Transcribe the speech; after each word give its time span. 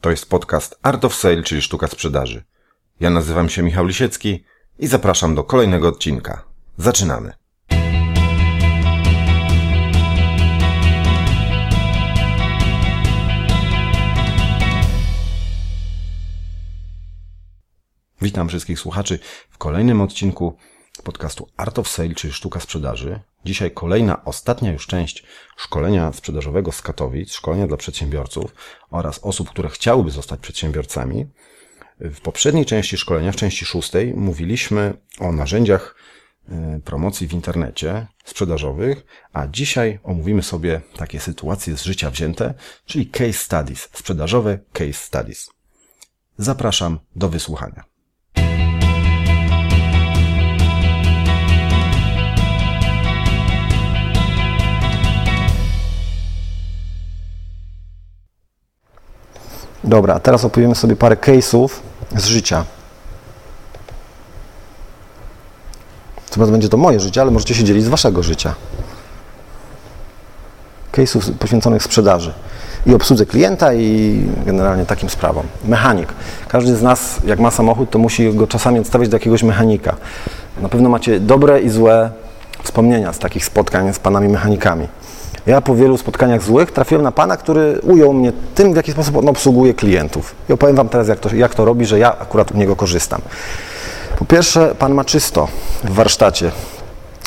To 0.00 0.10
jest 0.10 0.28
podcast 0.28 0.78
Art 0.82 1.04
of 1.04 1.14
Sale, 1.14 1.42
czyli 1.42 1.62
sztuka 1.62 1.88
sprzedaży. 1.88 2.44
Ja 3.00 3.10
nazywam 3.10 3.48
się 3.48 3.62
Michał 3.62 3.86
Lisiecki 3.86 4.44
i 4.78 4.86
zapraszam 4.86 5.34
do 5.34 5.44
kolejnego 5.44 5.88
odcinka. 5.88 6.44
Zaczynamy. 6.78 7.32
Witam 18.22 18.48
wszystkich 18.48 18.78
słuchaczy 18.78 19.18
w 19.50 19.58
kolejnym 19.58 20.00
odcinku 20.00 20.56
podcastu 21.02 21.48
Art 21.56 21.78
of 21.78 21.88
Sale, 21.88 22.14
czyli 22.14 22.32
sztuka 22.32 22.60
sprzedaży. 22.60 23.20
Dzisiaj 23.44 23.70
kolejna, 23.70 24.24
ostatnia 24.24 24.72
już 24.72 24.86
część 24.86 25.24
szkolenia 25.56 26.12
sprzedażowego 26.12 26.72
z 26.72 26.82
Katowic, 26.82 27.32
szkolenia 27.32 27.66
dla 27.66 27.76
przedsiębiorców 27.76 28.54
oraz 28.90 29.18
osób, 29.18 29.50
które 29.50 29.68
chciałyby 29.68 30.10
zostać 30.10 30.40
przedsiębiorcami. 30.40 31.26
W 32.00 32.20
poprzedniej 32.20 32.66
części 32.66 32.96
szkolenia, 32.96 33.32
w 33.32 33.36
części 33.36 33.64
szóstej, 33.64 34.14
mówiliśmy 34.14 34.94
o 35.18 35.32
narzędziach 35.32 35.94
y, 36.48 36.80
promocji 36.80 37.26
w 37.26 37.32
internecie 37.32 38.06
sprzedażowych, 38.24 39.04
a 39.32 39.46
dzisiaj 39.46 39.98
omówimy 40.02 40.42
sobie 40.42 40.80
takie 40.96 41.20
sytuacje 41.20 41.76
z 41.76 41.84
życia 41.84 42.10
wzięte, 42.10 42.54
czyli 42.84 43.06
case 43.06 43.32
studies, 43.32 43.88
sprzedażowe 43.92 44.58
case 44.72 44.92
studies. 44.92 45.50
Zapraszam 46.38 46.98
do 47.16 47.28
wysłuchania. 47.28 47.89
Dobra, 59.84 60.20
teraz 60.20 60.44
opowiemy 60.44 60.74
sobie 60.74 60.96
parę 60.96 61.16
case'ów 61.16 61.68
z 62.16 62.24
życia. 62.24 62.64
Co 66.30 66.46
będzie 66.46 66.68
to 66.68 66.76
moje 66.76 67.00
życie, 67.00 67.20
ale 67.20 67.30
możecie 67.30 67.54
się 67.54 67.64
dzielić 67.64 67.84
z 67.84 67.88
waszego 67.88 68.22
życia. 68.22 68.54
Case'ów 70.92 71.32
poświęconych 71.32 71.82
sprzedaży 71.82 72.32
i 72.86 72.94
obsłudze 72.94 73.26
klienta 73.26 73.74
i 73.74 74.20
generalnie 74.46 74.86
takim 74.86 75.10
sprawom. 75.10 75.46
Mechanik. 75.64 76.08
Każdy 76.48 76.76
z 76.76 76.82
nas, 76.82 77.16
jak 77.24 77.40
ma 77.40 77.50
samochód, 77.50 77.90
to 77.90 77.98
musi 77.98 78.32
go 78.32 78.46
czasami 78.46 78.78
odstawiać 78.78 79.08
do 79.08 79.16
jakiegoś 79.16 79.42
mechanika. 79.42 79.96
Na 80.62 80.68
pewno 80.68 80.88
macie 80.88 81.20
dobre 81.20 81.60
i 81.60 81.68
złe 81.68 82.10
wspomnienia 82.62 83.12
z 83.12 83.18
takich 83.18 83.44
spotkań 83.44 83.94
z 83.94 83.98
panami 83.98 84.28
mechanikami. 84.28 84.88
Ja 85.46 85.60
po 85.60 85.74
wielu 85.74 85.98
spotkaniach 85.98 86.42
złych 86.42 86.70
trafiłem 86.72 87.02
na 87.02 87.12
pana, 87.12 87.36
który 87.36 87.80
ujął 87.82 88.12
mnie 88.12 88.32
tym, 88.54 88.72
w 88.72 88.76
jaki 88.76 88.92
sposób 88.92 89.16
on 89.16 89.28
obsługuje 89.28 89.74
klientów. 89.74 90.34
I 90.48 90.52
opowiem 90.52 90.76
wam 90.76 90.88
teraz, 90.88 91.08
jak 91.08 91.20
to, 91.20 91.36
jak 91.36 91.54
to 91.54 91.64
robi, 91.64 91.86
że 91.86 91.98
ja 91.98 92.18
akurat 92.18 92.52
u 92.52 92.56
niego 92.56 92.76
korzystam. 92.76 93.20
Po 94.18 94.24
pierwsze, 94.24 94.74
pan 94.78 94.94
ma 94.94 95.04
czysto 95.04 95.48
w 95.84 95.94
warsztacie. 95.94 96.50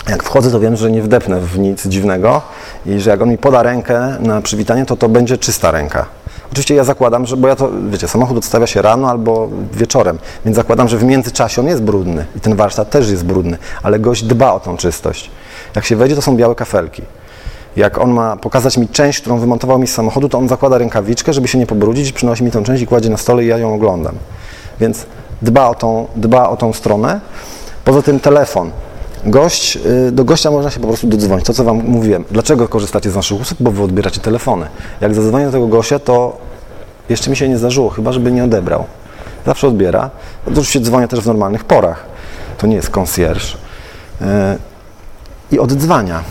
Jak 0.09 0.23
wchodzę, 0.23 0.51
to 0.51 0.59
wiem, 0.59 0.75
że 0.75 0.91
nie 0.91 1.01
wdepnę 1.01 1.39
w 1.39 1.59
nic 1.59 1.87
dziwnego 1.87 2.41
i 2.85 2.99
że 2.99 3.09
jak 3.09 3.21
on 3.21 3.29
mi 3.29 3.37
poda 3.37 3.63
rękę 3.63 4.17
na 4.19 4.41
przywitanie, 4.41 4.85
to 4.85 4.95
to 4.95 5.09
będzie 5.09 5.37
czysta 5.37 5.71
ręka. 5.71 6.05
Oczywiście 6.51 6.75
ja 6.75 6.83
zakładam, 6.83 7.25
że, 7.25 7.37
bo 7.37 7.47
ja 7.47 7.55
to, 7.55 7.69
wiecie, 7.89 8.07
samochód 8.07 8.37
odstawia 8.37 8.67
się 8.67 8.81
rano 8.81 9.09
albo 9.09 9.49
wieczorem, 9.73 10.19
więc 10.45 10.55
zakładam, 10.55 10.87
że 10.87 10.97
w 10.97 11.03
międzyczasie 11.03 11.61
on 11.61 11.67
jest 11.67 11.81
brudny 11.81 12.25
i 12.35 12.39
ten 12.39 12.55
warsztat 12.55 12.89
też 12.89 13.09
jest 13.09 13.25
brudny, 13.25 13.57
ale 13.83 13.99
gość 13.99 14.23
dba 14.23 14.53
o 14.53 14.59
tą 14.59 14.77
czystość. 14.77 15.31
Jak 15.75 15.85
się 15.85 15.95
wejdzie, 15.95 16.15
to 16.15 16.21
są 16.21 16.37
białe 16.37 16.55
kafelki. 16.55 17.01
Jak 17.75 17.97
on 17.97 18.11
ma 18.11 18.37
pokazać 18.37 18.77
mi 18.77 18.87
część, 18.87 19.21
którą 19.21 19.39
wymontował 19.39 19.79
mi 19.79 19.87
z 19.87 19.93
samochodu, 19.93 20.29
to 20.29 20.37
on 20.37 20.47
zakłada 20.47 20.77
rękawiczkę, 20.77 21.33
żeby 21.33 21.47
się 21.47 21.57
nie 21.57 21.65
pobrudzić, 21.65 22.11
przynosi 22.11 22.43
mi 22.43 22.51
tę 22.51 22.63
część 22.63 22.83
i 22.83 22.87
kładzie 22.87 23.09
na 23.09 23.17
stole 23.17 23.43
i 23.43 23.47
ja 23.47 23.57
ją 23.57 23.73
oglądam. 23.73 24.15
Więc 24.79 25.05
dba 25.41 25.67
o 25.67 25.75
tą, 25.75 26.07
dba 26.15 26.49
o 26.49 26.57
tą 26.57 26.73
stronę. 26.73 27.21
Poza 27.85 28.01
tym 28.01 28.19
telefon. 28.19 28.71
Gość, 29.25 29.77
y, 30.07 30.11
do 30.11 30.23
gościa 30.23 30.51
można 30.51 30.71
się 30.71 30.79
po 30.79 30.87
prostu 30.87 31.07
dodzwonić. 31.07 31.45
To, 31.45 31.53
co 31.53 31.63
Wam 31.63 31.77
mówiłem. 31.77 32.25
Dlaczego 32.31 32.67
korzystacie 32.67 33.11
z 33.11 33.15
naszych 33.15 33.41
usług? 33.41 33.61
Bo 33.61 33.71
Wy 33.71 33.83
odbieracie 33.83 34.19
telefony. 34.19 34.65
Jak 35.01 35.15
zadzwonię 35.15 35.45
do 35.45 35.51
tego 35.51 35.67
gościa, 35.67 35.99
to 35.99 36.37
jeszcze 37.09 37.29
mi 37.29 37.35
się 37.35 37.49
nie 37.49 37.57
zdarzyło, 37.57 37.89
chyba 37.89 38.11
żeby 38.11 38.31
nie 38.31 38.43
odebrał. 38.43 38.85
Zawsze 39.45 39.67
odbiera. 39.67 40.09
Oczywiście 40.47 40.79
dzwonię 40.79 41.07
też 41.07 41.19
w 41.19 41.27
normalnych 41.27 41.63
porach. 41.63 42.05
To 42.57 42.67
nie 42.67 42.75
jest 42.75 42.89
concierge. 42.89 43.45
Y, 44.21 44.25
I 45.51 45.59
oddzwania 45.59 46.23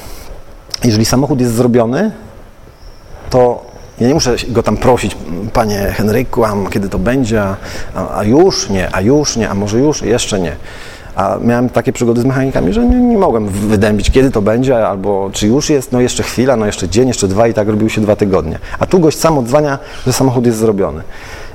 jeżeli 0.84 1.04
samochód 1.04 1.40
jest 1.40 1.54
zrobiony, 1.54 2.10
to 3.30 3.72
ja 4.00 4.08
nie 4.08 4.14
muszę 4.14 4.36
go 4.48 4.62
tam 4.62 4.76
prosić, 4.76 5.16
panie 5.52 5.78
Henryku, 5.78 6.44
a 6.44 6.54
kiedy 6.70 6.88
to 6.88 6.98
będzie, 6.98 7.42
a, 7.42 7.56
a, 8.16 8.24
już 8.24 8.70
nie, 8.70 8.94
a 8.94 9.00
już 9.00 9.36
nie, 9.36 9.50
a 9.50 9.54
może 9.54 9.78
już, 9.78 10.02
jeszcze 10.02 10.40
nie. 10.40 10.56
A 11.16 11.38
miałem 11.40 11.68
takie 11.68 11.92
przygody 11.92 12.20
z 12.20 12.24
mechanikami, 12.24 12.72
że 12.72 12.84
nie, 12.86 12.96
nie 12.96 13.18
mogłem 13.18 13.48
wydębić, 13.48 14.10
kiedy 14.10 14.30
to 14.30 14.42
będzie, 14.42 14.88
albo 14.88 15.30
czy 15.32 15.46
już 15.46 15.70
jest, 15.70 15.92
no 15.92 16.00
jeszcze 16.00 16.22
chwila, 16.22 16.56
no 16.56 16.66
jeszcze 16.66 16.88
dzień, 16.88 17.08
jeszcze 17.08 17.28
dwa 17.28 17.48
i 17.48 17.54
tak 17.54 17.68
robił 17.68 17.88
się 17.88 18.00
dwa 18.00 18.16
tygodnie. 18.16 18.58
A 18.78 18.86
tu 18.86 19.00
gość 19.00 19.18
sam 19.18 19.38
odzwania, 19.38 19.78
że 20.06 20.12
samochód 20.12 20.46
jest 20.46 20.58
zrobiony. 20.58 21.02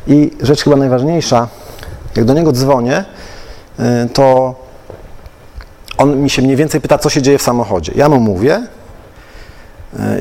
I 0.08 0.32
rzecz 0.42 0.64
chyba 0.64 0.76
najważniejsza, 0.76 1.48
jak 2.16 2.26
do 2.26 2.34
niego 2.34 2.52
dzwonię, 2.52 3.06
y, 3.80 3.84
to 4.14 4.56
on 5.98 6.18
mi 6.18 6.30
się 6.30 6.42
mniej 6.42 6.56
więcej 6.56 6.82
pyta, 6.82 6.98
co 6.98 7.10
się 7.10 7.22
dzieje 7.22 7.38
w 7.38 7.42
samochodzie. 7.42 7.92
Ja 7.96 8.10
mu 8.10 8.20
mówię, 8.20 8.62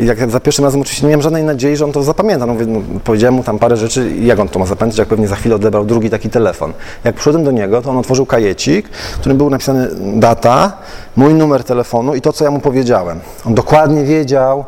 jak 0.00 0.30
za 0.30 0.40
pierwszym 0.40 0.64
razem 0.64 0.80
oczywiście 0.80 1.02
nie 1.02 1.08
miałem 1.08 1.22
żadnej 1.22 1.44
nadziei, 1.44 1.76
że 1.76 1.84
on 1.84 1.92
to 1.92 2.02
zapamięta. 2.02 2.46
No, 2.46 2.52
mówię, 2.52 2.66
no, 2.66 2.80
powiedziałem 3.04 3.34
mu 3.34 3.42
tam 3.42 3.58
parę 3.58 3.76
rzeczy, 3.76 4.16
jak 4.20 4.38
on 4.38 4.48
to 4.48 4.58
ma 4.58 4.66
zapamiętać, 4.66 4.98
jak 4.98 5.08
pewnie 5.08 5.28
za 5.28 5.36
chwilę 5.36 5.54
odebrał 5.54 5.84
drugi 5.84 6.10
taki 6.10 6.30
telefon. 6.30 6.72
Jak 7.04 7.14
przyszedłem 7.14 7.44
do 7.44 7.50
niego, 7.50 7.82
to 7.82 7.90
on 7.90 7.96
otworzył 7.96 8.26
kajecik, 8.26 8.88
w 8.88 9.18
którym 9.18 9.38
był 9.38 9.50
napisany 9.50 9.88
data, 10.14 10.72
mój 11.16 11.34
numer 11.34 11.64
telefonu 11.64 12.14
i 12.14 12.20
to, 12.20 12.32
co 12.32 12.44
ja 12.44 12.50
mu 12.50 12.60
powiedziałem. 12.60 13.20
On 13.46 13.54
dokładnie 13.54 14.04
wiedział, 14.04 14.64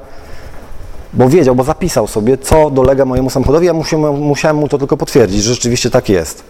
bo 1.13 1.29
wiedział, 1.29 1.55
bo 1.55 1.65
zapisał 1.65 2.07
sobie, 2.07 2.39
co 2.39 2.71
dolega 2.71 3.05
mojemu 3.05 3.31
samochodowi, 3.31 3.67
ja 3.67 3.75
musiałem, 3.75 4.15
musiałem 4.15 4.57
mu 4.57 4.69
to 4.69 4.79
tylko 4.79 4.97
potwierdzić, 4.97 5.43
że 5.43 5.55
rzeczywiście 5.55 5.91
tak 5.91 6.09
jest. 6.09 6.43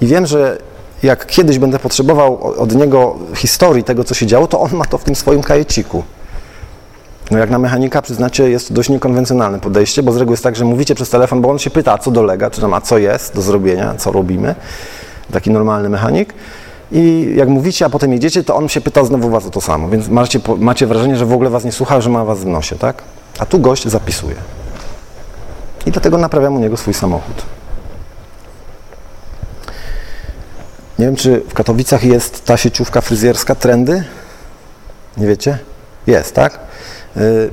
I 0.00 0.06
wiem, 0.06 0.26
że 0.26 0.58
jak 1.02 1.26
kiedyś 1.26 1.58
będę 1.58 1.78
potrzebował 1.78 2.54
od 2.58 2.74
niego 2.74 3.16
historii 3.34 3.84
tego, 3.84 4.04
co 4.04 4.14
się 4.14 4.26
działo, 4.26 4.46
to 4.46 4.60
on 4.60 4.70
ma 4.72 4.84
to 4.84 4.98
w 4.98 5.04
tym 5.04 5.14
swoim 5.14 5.42
kajeciku. 5.42 6.02
No 7.30 7.38
jak 7.38 7.50
na 7.50 7.58
mechanika, 7.58 8.02
przyznacie, 8.02 8.50
jest 8.50 8.68
to 8.68 8.74
dość 8.74 8.88
niekonwencjonalne 8.88 9.60
podejście, 9.60 10.02
bo 10.02 10.12
z 10.12 10.16
reguły 10.16 10.32
jest 10.32 10.42
tak, 10.42 10.56
że 10.56 10.64
mówicie 10.64 10.94
przez 10.94 11.10
telefon, 11.10 11.40
bo 11.40 11.50
on 11.50 11.58
się 11.58 11.70
pyta, 11.70 11.98
co 11.98 12.10
dolega, 12.10 12.50
czy 12.50 12.60
tam, 12.60 12.74
a 12.74 12.80
co 12.80 12.98
jest 12.98 13.34
do 13.34 13.42
zrobienia, 13.42 13.94
co 13.94 14.12
robimy. 14.12 14.54
Taki 15.32 15.50
normalny 15.50 15.88
mechanik. 15.88 16.34
I 16.92 17.32
jak 17.36 17.48
mówicie, 17.48 17.84
a 17.84 17.90
potem 17.90 18.12
jedziecie, 18.12 18.44
to 18.44 18.56
on 18.56 18.68
się 18.68 18.80
pyta 18.80 19.04
znowu 19.04 19.30
was 19.30 19.46
o 19.46 19.50
to 19.50 19.60
samo. 19.60 19.88
Więc 19.88 20.08
macie, 20.08 20.40
macie 20.58 20.86
wrażenie, 20.86 21.16
że 21.16 21.26
w 21.26 21.32
ogóle 21.32 21.50
was 21.50 21.64
nie 21.64 21.72
słucha, 21.72 22.00
że 22.00 22.10
ma 22.10 22.24
was 22.24 22.38
w 22.38 22.46
nosie, 22.46 22.76
tak? 22.76 23.02
A 23.38 23.46
tu 23.46 23.58
gość 23.58 23.88
zapisuje. 23.88 24.36
I 25.86 25.90
dlatego 25.90 26.18
naprawiam 26.18 26.56
u 26.56 26.60
niego 26.60 26.76
swój 26.76 26.94
samochód. 26.94 27.42
Nie 30.98 31.06
wiem, 31.06 31.16
czy 31.16 31.42
w 31.48 31.54
Katowicach 31.54 32.04
jest 32.04 32.44
ta 32.44 32.56
sieciówka 32.56 33.00
fryzjerska 33.00 33.54
Trendy? 33.54 34.04
Nie 35.16 35.26
wiecie? 35.26 35.58
Jest, 36.06 36.34
tak? 36.34 36.69
Y, 37.16 37.50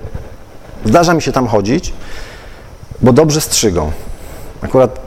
zdarza 0.85 1.13
mi 1.13 1.21
się 1.21 1.31
tam 1.31 1.47
chodzić, 1.47 1.93
bo 3.01 3.13
dobrze 3.13 3.41
strzygą. 3.41 3.91
Akurat 4.61 4.99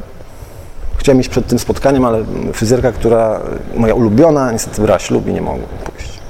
chciałem 0.97 1.21
iść 1.21 1.28
przed 1.28 1.47
tym 1.47 1.59
spotkaniem, 1.59 2.05
ale 2.05 2.25
fryzjerka, 2.53 2.93
która 2.93 3.41
moja 3.77 3.94
ulubiona, 3.94 4.53
niestety 4.53 4.83
brała 4.83 4.99
ślub 4.99 5.28
i 5.28 5.33
nie 5.33 5.43
mogła 5.43 5.69
pójść. 5.84 6.21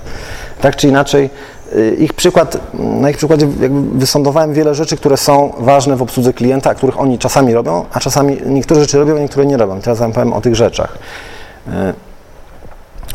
Tak 0.60 0.76
czy 0.76 0.88
inaczej, 0.88 1.30
y, 1.76 1.96
ich 1.98 2.12
przykład, 2.12 2.58
na 2.74 3.10
ich 3.10 3.16
przykładzie 3.16 3.48
wysądowałem 3.92 4.54
wiele 4.54 4.74
rzeczy, 4.74 4.96
które 4.96 5.16
są 5.16 5.52
ważne 5.58 5.96
w 5.96 6.02
obsłudze 6.02 6.32
klienta, 6.32 6.74
których 6.74 7.00
oni 7.00 7.18
czasami 7.18 7.54
robią, 7.54 7.84
a 7.92 8.00
czasami 8.00 8.38
niektóre 8.46 8.80
rzeczy 8.80 8.98
robią, 8.98 9.16
a 9.16 9.20
niektóre 9.20 9.46
nie 9.46 9.56
robią. 9.56 9.80
Teraz 9.80 9.98
wam 9.98 10.12
powiem 10.12 10.32
o 10.32 10.40
tych 10.40 10.54
rzeczach. 10.54 10.98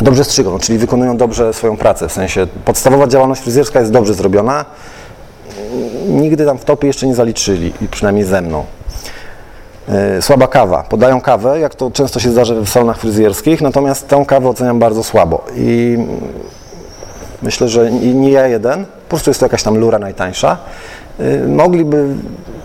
Dobrze 0.01 0.23
strzygą, 0.23 0.59
czyli 0.59 0.77
wykonują 0.77 1.17
dobrze 1.17 1.53
swoją 1.53 1.77
pracę, 1.77 2.07
w 2.07 2.11
sensie 2.11 2.47
podstawowa 2.65 3.07
działalność 3.07 3.41
fryzjerska 3.41 3.79
jest 3.79 3.91
dobrze 3.91 4.13
zrobiona, 4.13 4.65
nigdy 6.07 6.45
tam 6.45 6.57
w 6.57 6.65
topie 6.65 6.87
jeszcze 6.87 7.07
nie 7.07 7.15
zaliczyli, 7.15 7.73
przynajmniej 7.91 8.25
ze 8.25 8.41
mną. 8.41 8.65
E, 9.89 10.21
słaba 10.21 10.47
kawa. 10.47 10.83
Podają 10.83 11.21
kawę, 11.21 11.59
jak 11.59 11.75
to 11.75 11.91
często 11.91 12.19
się 12.19 12.31
zdarza 12.31 12.55
w 12.55 12.69
salonach 12.69 12.97
fryzjerskich, 12.97 13.61
natomiast 13.61 14.07
tę 14.07 14.25
kawę 14.27 14.49
oceniam 14.49 14.79
bardzo 14.79 15.03
słabo. 15.03 15.45
I 15.55 15.97
myślę, 17.41 17.69
że 17.69 17.91
nie 17.91 18.31
ja 18.31 18.47
jeden, 18.47 18.85
po 18.85 19.09
prostu 19.09 19.29
jest 19.29 19.39
to 19.39 19.45
jakaś 19.45 19.63
tam 19.63 19.77
lura 19.77 19.99
najtańsza. 19.99 20.57
E, 21.19 21.47
mogliby 21.47 22.15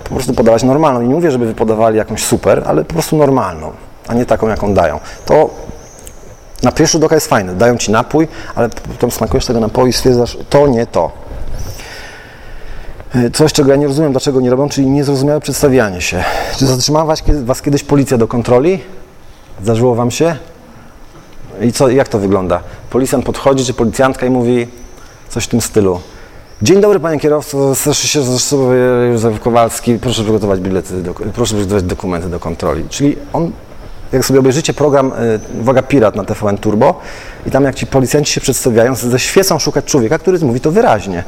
po 0.05 0.15
prostu 0.15 0.35
podawać 0.35 0.63
normalną. 0.63 1.01
I 1.01 1.09
nie 1.09 1.15
mówię, 1.15 1.31
żeby 1.31 1.55
podawali 1.55 1.97
jakąś 1.97 2.25
super, 2.25 2.63
ale 2.67 2.85
po 2.85 2.95
prostu 2.95 3.17
normalną, 3.17 3.73
a 4.09 4.15
nie 4.15 4.27
taką, 4.27 4.49
jaką 4.49 4.75
dają. 4.75 5.01
To 5.25 5.51
na 6.63 6.73
pierwszy 6.73 6.93
rzut 6.93 7.05
oka 7.05 7.15
jest 7.15 7.27
fajne. 7.27 7.55
Dają 7.55 7.77
ci 7.77 7.93
napój, 7.93 8.29
ale 8.55 8.69
potem 8.69 9.11
smakujesz 9.11 9.47
tego 9.47 9.61
napoju 9.61 9.87
i 9.87 9.93
stwierdzasz, 9.93 10.39
to 10.51 10.67
nie 10.67 10.87
to. 10.87 11.13
E, 13.15 13.31
Coś, 13.31 13.53
czego 13.53 13.71
ja 13.71 13.77
nie 13.77 13.87
rozumiem, 13.87 14.13
dlaczego 14.13 14.41
nie 14.41 14.51
robią, 14.51 14.69
czyli 14.69 14.87
niezrozumiałe 14.87 15.41
przedstawianie 15.41 16.01
się. 16.01 16.25
Czy 16.59 16.67
zatrzymała 16.67 17.05
was, 17.05 17.23
kiedy- 17.23 17.45
was 17.45 17.63
kiedyś 17.63 17.85
policja 17.85 18.19
do 18.19 18.29
kontroli? 18.29 18.81
Zdarzyło 19.63 19.95
wam 19.95 20.11
się? 20.11 20.37
I 21.63 21.73
co, 21.73 21.89
jak 21.89 22.09
to 22.09 22.19
wygląda? 22.19 22.61
Policjant 22.91 23.25
podchodzi, 23.25 23.65
czy 23.65 23.75
policjantka 23.75 24.27
i 24.27 24.31
mówi 24.31 24.67
coś 25.29 25.45
w 25.45 25.49
tym 25.49 25.61
stylu. 25.61 26.01
Dzień 26.63 26.81
dobry 26.81 27.01
panie 27.01 27.21
kierowco, 27.21 27.75
Starzy 27.75 28.09
się 28.09 28.21
Józef 29.13 29.41
Kowalski, 29.41 29.99
proszę 29.99 30.23
przygotować 30.23 30.61
bilety, 30.61 31.03
do, 31.03 31.15
proszę 31.15 31.55
przygotować 31.55 31.83
dokumenty 31.85 32.29
do 32.29 32.41
kontroli. 32.41 32.85
Czyli 32.89 33.17
on, 33.33 33.53
jak 34.13 34.25
sobie 34.25 34.41
obejrzycie 34.41 34.75
program, 34.75 35.13
y, 35.57 35.61
uwaga, 35.61 35.83
Pirat 35.83 36.17
na 36.17 36.25
TVN 36.25 36.59
Turbo 36.59 37.01
i 37.47 37.51
tam 37.51 37.65
jak 37.65 37.75
ci 37.75 37.87
policjanci 37.87 38.33
się 38.33 38.41
przedstawiają, 38.41 38.95
ze 38.95 39.19
świecą 39.19 39.59
szukać 39.59 39.85
człowieka, 39.85 40.19
który 40.19 40.39
mówi 40.39 40.61
to 40.61 40.71
wyraźnie. 40.71 41.25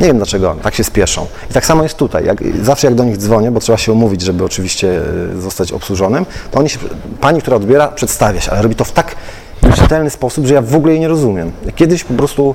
Nie 0.00 0.06
wiem 0.06 0.16
dlaczego 0.16 0.56
tak 0.62 0.74
się 0.74 0.84
spieszą. 0.84 1.26
I 1.50 1.52
tak 1.52 1.66
samo 1.66 1.82
jest 1.82 1.96
tutaj. 1.96 2.24
Jak, 2.24 2.38
zawsze 2.62 2.86
jak 2.86 2.94
do 2.94 3.04
nich 3.04 3.16
dzwonię, 3.16 3.50
bo 3.50 3.60
trzeba 3.60 3.78
się 3.78 3.92
umówić, 3.92 4.22
żeby 4.22 4.44
oczywiście 4.44 5.00
y, 5.36 5.40
zostać 5.40 5.72
obsłużonym, 5.72 6.26
to 6.50 6.58
oni 6.58 6.68
się, 6.68 6.78
pani, 7.20 7.40
która 7.40 7.56
odbiera, 7.56 7.88
przedstawia 7.88 8.40
się, 8.40 8.50
ale 8.50 8.62
robi 8.62 8.74
to 8.74 8.84
w 8.84 8.92
tak 8.92 9.16
nieczytelny 9.62 10.10
sposób, 10.10 10.46
że 10.46 10.54
ja 10.54 10.62
w 10.62 10.74
ogóle 10.74 10.92
jej 10.92 11.00
nie 11.00 11.08
rozumiem. 11.08 11.52
Kiedyś 11.76 12.04
po 12.04 12.14
prostu 12.14 12.54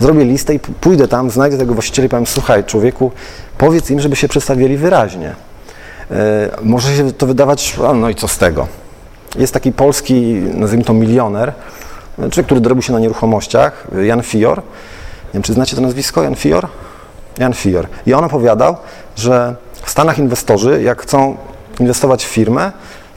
zrobię 0.00 0.24
listę 0.24 0.54
i 0.54 0.58
pójdę 0.58 1.08
tam, 1.08 1.30
znajdę 1.30 1.58
tego 1.58 1.74
właściciela 1.74 2.06
i 2.06 2.08
powiem, 2.08 2.26
słuchaj 2.26 2.64
człowieku, 2.64 3.10
powiedz 3.58 3.90
im, 3.90 4.00
żeby 4.00 4.16
się 4.16 4.28
przedstawili 4.28 4.76
wyraźnie. 4.76 5.34
E, 6.10 6.50
może 6.62 6.96
się 6.96 7.12
to 7.12 7.26
wydawać, 7.26 7.76
no 7.94 8.10
i 8.10 8.14
co 8.14 8.28
z 8.28 8.38
tego. 8.38 8.81
Jest 9.38 9.54
taki 9.54 9.72
polski, 9.72 10.22
nazwijmy 10.54 10.84
to 10.84 10.92
milioner, 10.94 11.52
człowiek, 12.16 12.46
który 12.46 12.60
dorobił 12.60 12.82
się 12.82 12.92
na 12.92 12.98
nieruchomościach, 12.98 13.86
Jan 14.02 14.22
Fior. 14.22 14.58
Nie 14.58 15.34
wiem, 15.34 15.42
czy 15.42 15.52
znacie 15.52 15.76
to 15.76 15.82
nazwisko, 15.82 16.22
Jan 16.22 16.34
Fior? 16.34 16.68
Jan 17.38 17.52
Fior. 17.52 17.86
I 18.06 18.14
on 18.14 18.24
opowiadał, 18.24 18.76
że 19.16 19.56
w 19.82 19.90
Stanach 19.90 20.18
inwestorzy, 20.18 20.82
jak 20.82 21.02
chcą 21.02 21.36
inwestować 21.80 22.24
w 22.24 22.28
firmę, 22.28 22.72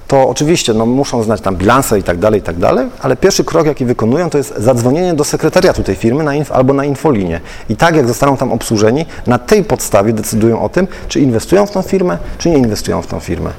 to 0.07 0.29
oczywiście 0.29 0.73
no, 0.73 0.85
muszą 0.85 1.23
znać 1.23 1.41
tam 1.41 1.55
bilanse 1.55 1.99
i 1.99 2.03
tak 2.03 2.17
dalej, 2.17 2.39
i 2.39 2.43
tak 2.43 2.57
dalej, 2.57 2.87
ale 3.01 3.15
pierwszy 3.15 3.43
krok, 3.43 3.67
jaki 3.67 3.85
wykonują, 3.85 4.29
to 4.29 4.37
jest 4.37 4.53
zadzwonienie 4.57 5.13
do 5.13 5.23
sekretariatu 5.23 5.83
tej 5.83 5.95
firmy 5.95 6.23
na 6.23 6.31
inf- 6.31 6.51
albo 6.51 6.73
na 6.73 6.85
infolinię. 6.85 7.41
I 7.69 7.75
tak 7.75 7.95
jak 7.95 8.07
zostaną 8.07 8.37
tam 8.37 8.51
obsłużeni, 8.51 9.05
na 9.27 9.39
tej 9.39 9.63
podstawie 9.63 10.13
decydują 10.13 10.61
o 10.61 10.69
tym, 10.69 10.87
czy 11.07 11.19
inwestują 11.19 11.65
w 11.65 11.71
tą 11.71 11.81
firmę, 11.81 12.17
czy 12.37 12.49
nie 12.49 12.57
inwestują 12.57 13.01
w 13.01 13.07
tą 13.07 13.19
firmę. 13.19 13.49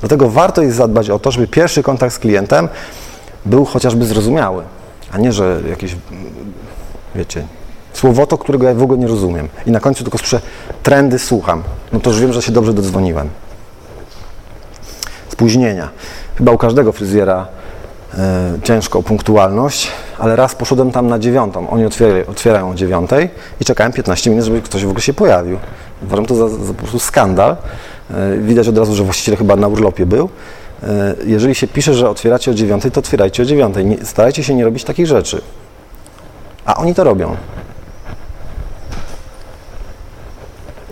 Dlatego 0.00 0.30
warto 0.30 0.62
jest 0.62 0.76
zadbać 0.76 1.10
o 1.10 1.18
to, 1.18 1.30
żeby 1.30 1.46
pierwszy 1.46 1.82
kontakt 1.82 2.14
z 2.14 2.18
klientem 2.18 2.68
był 3.46 3.64
chociażby 3.64 4.06
zrozumiały, 4.06 4.62
a 5.12 5.18
nie, 5.18 5.32
że 5.32 5.60
jakieś, 5.68 5.96
wiecie, 7.14 7.46
słowoto, 7.92 8.38
którego 8.38 8.66
ja 8.66 8.74
w 8.74 8.82
ogóle 8.82 8.98
nie 8.98 9.06
rozumiem. 9.06 9.48
I 9.66 9.70
na 9.70 9.80
końcu 9.80 10.04
tylko 10.04 10.18
słyszę 10.18 10.40
trendy, 10.82 11.18
słucham. 11.18 11.62
No 11.92 12.00
to 12.00 12.10
już 12.10 12.20
wiem, 12.20 12.32
że 12.32 12.42
się 12.42 12.52
dobrze 12.52 12.74
dodzwoniłem. 12.74 13.28
Spóźnienia. 15.28 15.88
Chyba 16.36 16.52
u 16.52 16.58
każdego 16.58 16.92
fryzjera 16.92 17.46
e, 18.18 18.52
ciężko 18.62 18.98
o 18.98 19.02
punktualność, 19.02 19.90
ale 20.18 20.36
raz 20.36 20.54
poszedłem 20.54 20.92
tam 20.92 21.06
na 21.06 21.18
dziewiątą. 21.18 21.70
Oni 21.70 21.84
otwierają 22.28 22.70
o 22.70 22.74
dziewiątej 22.74 23.30
i 23.60 23.64
czekałem 23.64 23.92
15 23.92 24.30
minut, 24.30 24.44
żeby 24.44 24.62
ktoś 24.62 24.84
w 24.84 24.88
ogóle 24.88 25.02
się 25.02 25.14
pojawił. 25.14 25.58
Uważam 26.02 26.26
to 26.26 26.34
za, 26.34 26.48
za 26.48 26.72
po 26.72 26.74
prostu 26.74 26.98
skandal. 26.98 27.56
E, 28.10 28.38
widać 28.38 28.68
od 28.68 28.78
razu, 28.78 28.94
że 28.94 29.04
właściciel 29.04 29.36
chyba 29.36 29.56
na 29.56 29.68
urlopie 29.68 30.06
był. 30.06 30.28
E, 30.82 31.14
jeżeli 31.26 31.54
się 31.54 31.66
pisze, 31.66 31.94
że 31.94 32.10
otwieracie 32.10 32.50
o 32.50 32.54
dziewiątej, 32.54 32.90
to 32.90 33.00
otwierajcie 33.00 33.42
o 33.42 33.46
dziewiątej. 33.46 33.86
Nie, 33.86 34.04
starajcie 34.04 34.44
się 34.44 34.54
nie 34.54 34.64
robić 34.64 34.84
takich 34.84 35.06
rzeczy. 35.06 35.40
A 36.64 36.76
oni 36.76 36.94
to 36.94 37.04
robią. 37.04 37.36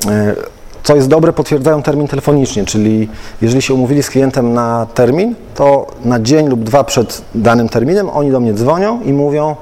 E, 0.09 0.35
Co 0.83 0.97
jest 0.97 1.09
dobre, 1.09 1.33
potwierdzają 1.33 1.83
termin 1.83 2.09
telefonicznie, 2.09 2.65
czyli 2.65 3.09
jeżeli 3.43 3.63
się 3.63 3.75
umówili 3.75 4.03
z 4.03 4.11
klientem 4.11 4.53
na 4.53 4.87
termin, 4.95 5.35
to 5.55 5.87
na 6.05 6.21
dzień 6.21 6.49
lub 6.49 6.63
dwa 6.65 6.85
przed 6.85 7.23
danym 7.35 7.69
terminem 7.69 8.11
oni 8.11 8.31
do 8.31 8.41
mnie 8.41 8.55
dzwonią 8.55 9.03
i 9.03 9.13
mówią, 9.13 9.57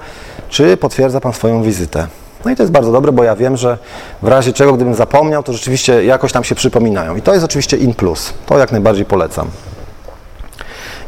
czy 0.48 0.76
potwierdza 0.76 1.20
Pan 1.20 1.32
swoją 1.32 1.62
wizytę. 1.62 2.06
No 2.44 2.50
i 2.50 2.56
to 2.56 2.62
jest 2.62 2.72
bardzo 2.72 2.92
dobre, 2.92 3.12
bo 3.12 3.24
ja 3.24 3.36
wiem, 3.36 3.56
że 3.56 3.78
w 4.22 4.28
razie 4.28 4.52
czego, 4.52 4.72
gdybym 4.72 4.94
zapomniał, 4.94 5.42
to 5.42 5.52
rzeczywiście 5.52 6.04
jakoś 6.04 6.32
tam 6.32 6.44
się 6.44 6.54
przypominają. 6.54 7.16
I 7.16 7.22
to 7.22 7.32
jest 7.32 7.44
oczywiście 7.44 7.76
in 7.76 7.94
plus. 7.94 8.32
To 8.46 8.58
jak 8.58 8.72
najbardziej 8.72 9.04
polecam. 9.04 9.48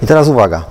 I 0.02 0.06
teraz 0.06 0.28
uwaga. 0.28 0.64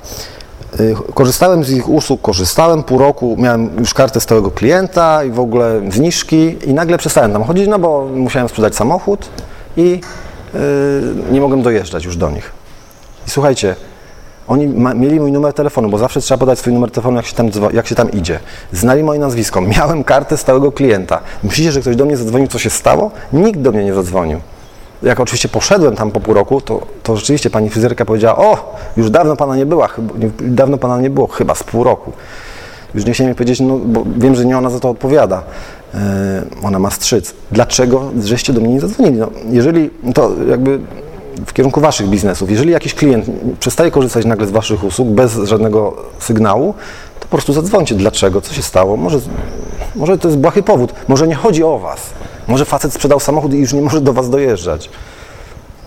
Y, 0.79 0.95
Korzystałem 1.13 1.63
z 1.63 1.69
ich 1.69 1.89
usług, 1.89 2.21
korzystałem 2.21 2.83
pół 2.83 2.99
roku, 2.99 3.35
miałem 3.39 3.79
już 3.79 3.93
kartę 3.93 4.21
stałego 4.21 4.51
klienta 4.51 5.23
i 5.23 5.31
w 5.31 5.39
ogóle 5.39 5.81
zniżki 5.89 6.57
i 6.69 6.73
nagle 6.73 6.97
przestałem 6.97 7.33
tam 7.33 7.43
chodzić, 7.43 7.67
no 7.67 7.79
bo 7.79 8.07
musiałem 8.15 8.49
sprzedać 8.49 8.75
samochód 8.75 9.29
i 9.77 10.01
y, 10.55 11.31
nie 11.31 11.41
mogłem 11.41 11.61
dojeżdżać 11.61 12.05
już 12.05 12.17
do 12.17 12.29
nich. 12.29 12.51
I 13.27 13.29
słuchajcie, 13.29 13.75
oni 14.47 14.67
ma, 14.67 14.93
mieli 14.93 15.19
mój 15.19 15.31
numer 15.31 15.53
telefonu, 15.53 15.89
bo 15.89 15.97
zawsze 15.97 16.21
trzeba 16.21 16.37
podać 16.37 16.59
swój 16.59 16.73
numer 16.73 16.91
telefonu, 16.91 17.17
jak 17.17 17.25
się, 17.25 17.35
tam, 17.35 17.49
jak 17.73 17.87
się 17.87 17.95
tam 17.95 18.11
idzie. 18.11 18.39
Znali 18.71 19.03
moje 19.03 19.19
nazwisko, 19.19 19.61
miałem 19.77 20.03
kartę 20.03 20.37
stałego 20.37 20.71
klienta. 20.71 21.19
Myślicie, 21.43 21.71
że 21.71 21.81
ktoś 21.81 21.95
do 21.95 22.05
mnie 22.05 22.17
zadzwonił, 22.17 22.47
co 22.47 22.59
się 22.59 22.69
stało? 22.69 23.11
Nikt 23.33 23.59
do 23.59 23.71
mnie 23.71 23.83
nie 23.83 23.93
zadzwonił. 23.93 24.39
Jak 25.03 25.19
oczywiście 25.19 25.49
poszedłem 25.49 25.95
tam 25.95 26.11
po 26.11 26.19
pół 26.19 26.33
roku, 26.33 26.61
to, 26.61 26.81
to 27.03 27.17
rzeczywiście 27.17 27.49
pani 27.49 27.69
fryzjerka 27.69 28.05
powiedziała, 28.05 28.37
o, 28.37 28.75
już 28.97 29.09
dawno 29.09 29.35
pana 29.35 29.55
nie 29.55 29.65
była, 29.65 29.87
chyba, 29.87 30.13
dawno 30.39 30.77
pana 30.77 31.01
nie 31.01 31.09
było, 31.09 31.27
chyba 31.27 31.55
z 31.55 31.63
pół 31.63 31.83
roku. 31.83 32.11
Już 32.95 33.05
nie 33.05 33.13
chciałem 33.13 33.35
powiedzieć, 33.35 33.59
no 33.59 33.77
bo 33.77 34.03
wiem, 34.17 34.35
że 34.35 34.45
nie 34.45 34.57
ona 34.57 34.69
za 34.69 34.79
to 34.79 34.89
odpowiada. 34.89 35.43
Yy, 35.93 35.99
ona 36.63 36.79
ma 36.79 36.91
strzyc. 36.91 37.33
Dlaczego 37.51 38.11
żeście 38.23 38.53
do 38.53 38.61
mnie 38.61 38.73
nie 38.73 38.79
zadzwonili? 38.79 39.17
No, 39.17 39.29
jeżeli, 39.49 39.89
to 40.13 40.31
jakby 40.49 40.79
w 41.45 41.53
kierunku 41.53 41.81
waszych 41.81 42.07
biznesów, 42.07 42.49
jeżeli 42.49 42.71
jakiś 42.71 42.93
klient 42.93 43.25
przestaje 43.59 43.91
korzystać 43.91 44.25
nagle 44.25 44.47
z 44.47 44.51
waszych 44.51 44.83
usług 44.83 45.09
bez 45.09 45.37
żadnego 45.37 45.95
sygnału, 46.19 46.73
to 47.19 47.25
po 47.25 47.31
prostu 47.31 47.53
zadzwońcie. 47.53 47.95
Dlaczego? 47.95 48.41
Co 48.41 48.53
się 48.53 48.61
stało? 48.61 48.97
Może, 48.97 49.19
może 49.95 50.17
to 50.17 50.27
jest 50.27 50.39
błahy 50.39 50.63
powód. 50.63 50.93
Może 51.07 51.27
nie 51.27 51.35
chodzi 51.35 51.63
o 51.63 51.79
was. 51.79 52.09
Może 52.47 52.65
facet 52.65 52.93
sprzedał 52.93 53.19
samochód 53.19 53.53
i 53.53 53.57
już 53.57 53.73
nie 53.73 53.81
może 53.81 54.01
do 54.01 54.13
was 54.13 54.29
dojeżdżać. 54.29 54.89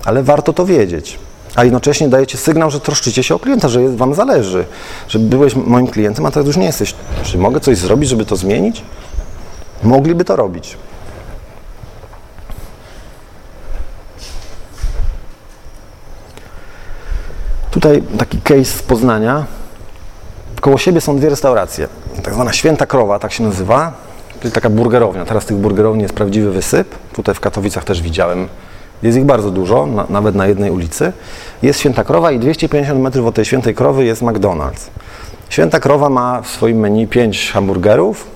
Ale 0.05 0.23
warto 0.23 0.53
to 0.53 0.67
wiedzieć. 0.67 1.19
A 1.55 1.65
jednocześnie 1.65 2.09
dajecie 2.09 2.39
sygnał, 2.39 2.71
że 2.71 2.81
troszczycie 2.81 3.23
się 3.23 3.35
o 3.35 3.39
klienta, 3.39 3.69
że 3.69 3.83
jest, 3.83 3.97
wam 3.97 4.15
zależy, 4.15 4.65
że 5.09 5.19
byłeś 5.19 5.57
moim 5.57 5.87
klientem, 5.87 6.27
a 6.27 6.31
teraz 6.31 6.47
już 6.47 6.57
nie 6.57 6.67
jesteś. 6.67 6.95
Czy 7.23 7.39
mogę 7.39 7.61
coś 7.61 7.79
zrobić, 7.79 8.11
żeby 8.11 8.27
to 8.27 8.37
zmienić? 8.37 8.83
Mogliby 9.83 10.25
to 10.25 10.37
robić. 10.37 10.77
Tutaj 17.75 18.03
taki 18.19 18.41
case 18.41 18.65
z 18.65 18.83
Poznania. 18.83 19.45
Koło 20.61 20.79
siebie 20.79 21.01
są 21.01 21.17
dwie 21.17 21.29
restauracje. 21.29 21.89
Tak 22.23 22.35
zwana 22.35 22.53
Święta 22.53 22.87
Krowa, 22.87 23.19
tak 23.19 23.33
się 23.33 23.45
nazywa. 23.45 23.93
Czyli 24.41 24.53
taka 24.53 24.71
burgerownia. 24.71 25.25
Teraz 25.25 25.47
tych 25.47 25.57
burgerowni 25.57 26.03
jest 26.03 26.15
prawdziwy 26.15 26.51
wysyp. 26.51 26.89
Tutaj 27.13 27.35
w 27.35 27.41
Katowicach 27.41 27.85
też 27.85 28.03
widziałem. 28.03 28.49
Jest 29.03 29.19
ich 29.19 29.25
bardzo 29.25 29.51
dużo, 29.51 29.87
na, 29.87 30.07
nawet 30.09 30.35
na 30.35 30.47
jednej 30.47 30.71
ulicy. 30.71 31.13
Jest 31.63 31.81
Święta 31.81 32.05
Krowa 32.05 32.33
i 32.33 32.39
250 32.39 33.01
metrów 33.01 33.27
od 33.27 33.35
tej 33.35 33.45
Świętej 33.45 33.75
Krowy 33.75 34.05
jest 34.05 34.23
McDonald's. 34.23 34.89
Święta 35.49 35.81
Krowa 35.81 36.09
ma 36.09 36.43
w 36.43 36.49
swoim 36.49 36.79
menu 36.79 37.07
5 37.07 37.53
hamburgerów, 37.53 38.27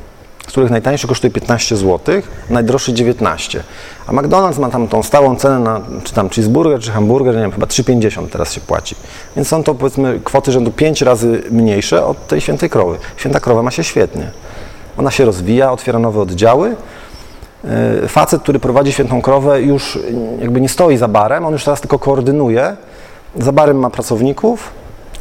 z 0.49 0.51
których 0.51 0.71
najtańszy 0.71 1.09
kosztuje 1.09 1.31
15 1.31 1.77
zł, 1.77 2.23
najdroższy 2.51 2.93
19. 2.93 3.63
A 4.07 4.13
McDonald's 4.13 4.59
ma 4.59 4.69
tam 4.69 4.89
tą 4.89 5.03
stałą 5.03 5.37
cenę 5.37 5.59
na 5.59 5.81
czy 6.05 6.15
tam 6.15 6.29
cheeseburger, 6.29 6.81
czy 6.81 6.91
hamburger, 6.91 7.35
nie 7.35 7.41
wiem, 7.41 7.53
chyba 7.53 7.67
3,50 7.67 8.29
teraz 8.29 8.53
się 8.53 8.61
płaci. 8.61 8.97
Więc 9.37 9.49
są 9.49 9.63
to 9.63 9.75
powiedzmy 9.75 10.21
kwoty 10.25 10.53
rzędu 10.53 10.71
5 10.71 11.03
razy 11.03 11.43
mniejsze 11.51 12.07
od 12.07 12.27
tej 12.27 12.41
Świętej 12.41 12.71
Krowy. 12.71 12.99
Święta 13.17 13.41
Krowa 13.41 13.63
ma 13.63 13.71
się 13.71 13.85
świetnie. 13.85 14.31
Ona 14.99 15.11
się 15.11 15.25
rozwija, 15.25 15.73
otwiera 15.73 15.99
nowe 15.99 16.21
oddziały. 16.21 16.77
Yy, 17.65 18.09
Facet, 18.09 18.43
który 18.43 18.59
prowadzi 18.59 18.93
Świętą 18.93 19.23
Krowę 19.23 19.63
już 19.63 19.99
jakby 20.41 20.61
nie 20.61 20.69
stoi 20.69 20.97
za 20.97 21.09
barem, 21.09 21.47
on 21.47 21.53
już 21.53 21.65
teraz 21.65 21.81
tylko 21.81 21.99
koordynuje. 21.99 22.77
Za 23.37 23.53
barem 23.53 23.79
ma 23.79 23.91
pracowników 23.91 24.71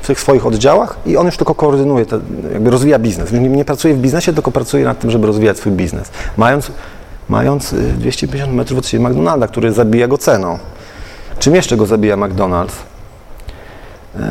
w 0.01 0.08
tych 0.08 0.20
swoich 0.20 0.46
oddziałach 0.46 0.98
i 1.06 1.18
on 1.18 1.25
już 1.25 1.38
tylko 1.38 1.56
koordynuje, 1.56 2.06
te, 2.06 2.20
jakby 2.54 2.70
rozwija 2.70 3.00
biznes. 3.00 3.32
Nie, 3.32 3.66
pracuje 3.66 3.94
w 3.94 3.98
biznesie, 3.98 4.34
tylko 4.34 4.51
pracuje 4.51 4.84
nad 4.84 5.00
tym, 5.00 5.12
żeby 5.12 5.27
rozwijać 5.27 5.58
swój 5.58 5.72
biznes. 5.72 6.12
Mając, 6.38 6.72
mając 7.30 7.72
yy, 7.72 7.80
250 7.80 8.54
metrów 8.54 8.80
od 8.80 8.88
siebie 8.88 9.10
McDonalda, 9.10 9.48
który 9.48 9.72
zabija 9.72 10.08
go 10.08 10.18
ceną. 10.18 10.60
Czym 11.39 11.56
jeszcze 11.56 11.77
go 11.77 11.86
zabija 11.86 12.18
McDonald's? 12.18 12.74
Yy, 14.16 14.22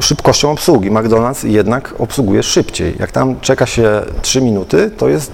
Szybkością 0.00 0.50
obsługi. 0.50 0.90
McDonald's 0.90 1.46
jednak 1.46 1.94
obsługuje 1.98 2.42
szybciej. 2.42 2.96
Jak 2.98 3.10
tam 3.10 3.40
czeka 3.40 3.66
się 3.66 4.02
3 4.22 4.40
minuty, 4.40 4.90
to 4.96 5.08
jest 5.08 5.32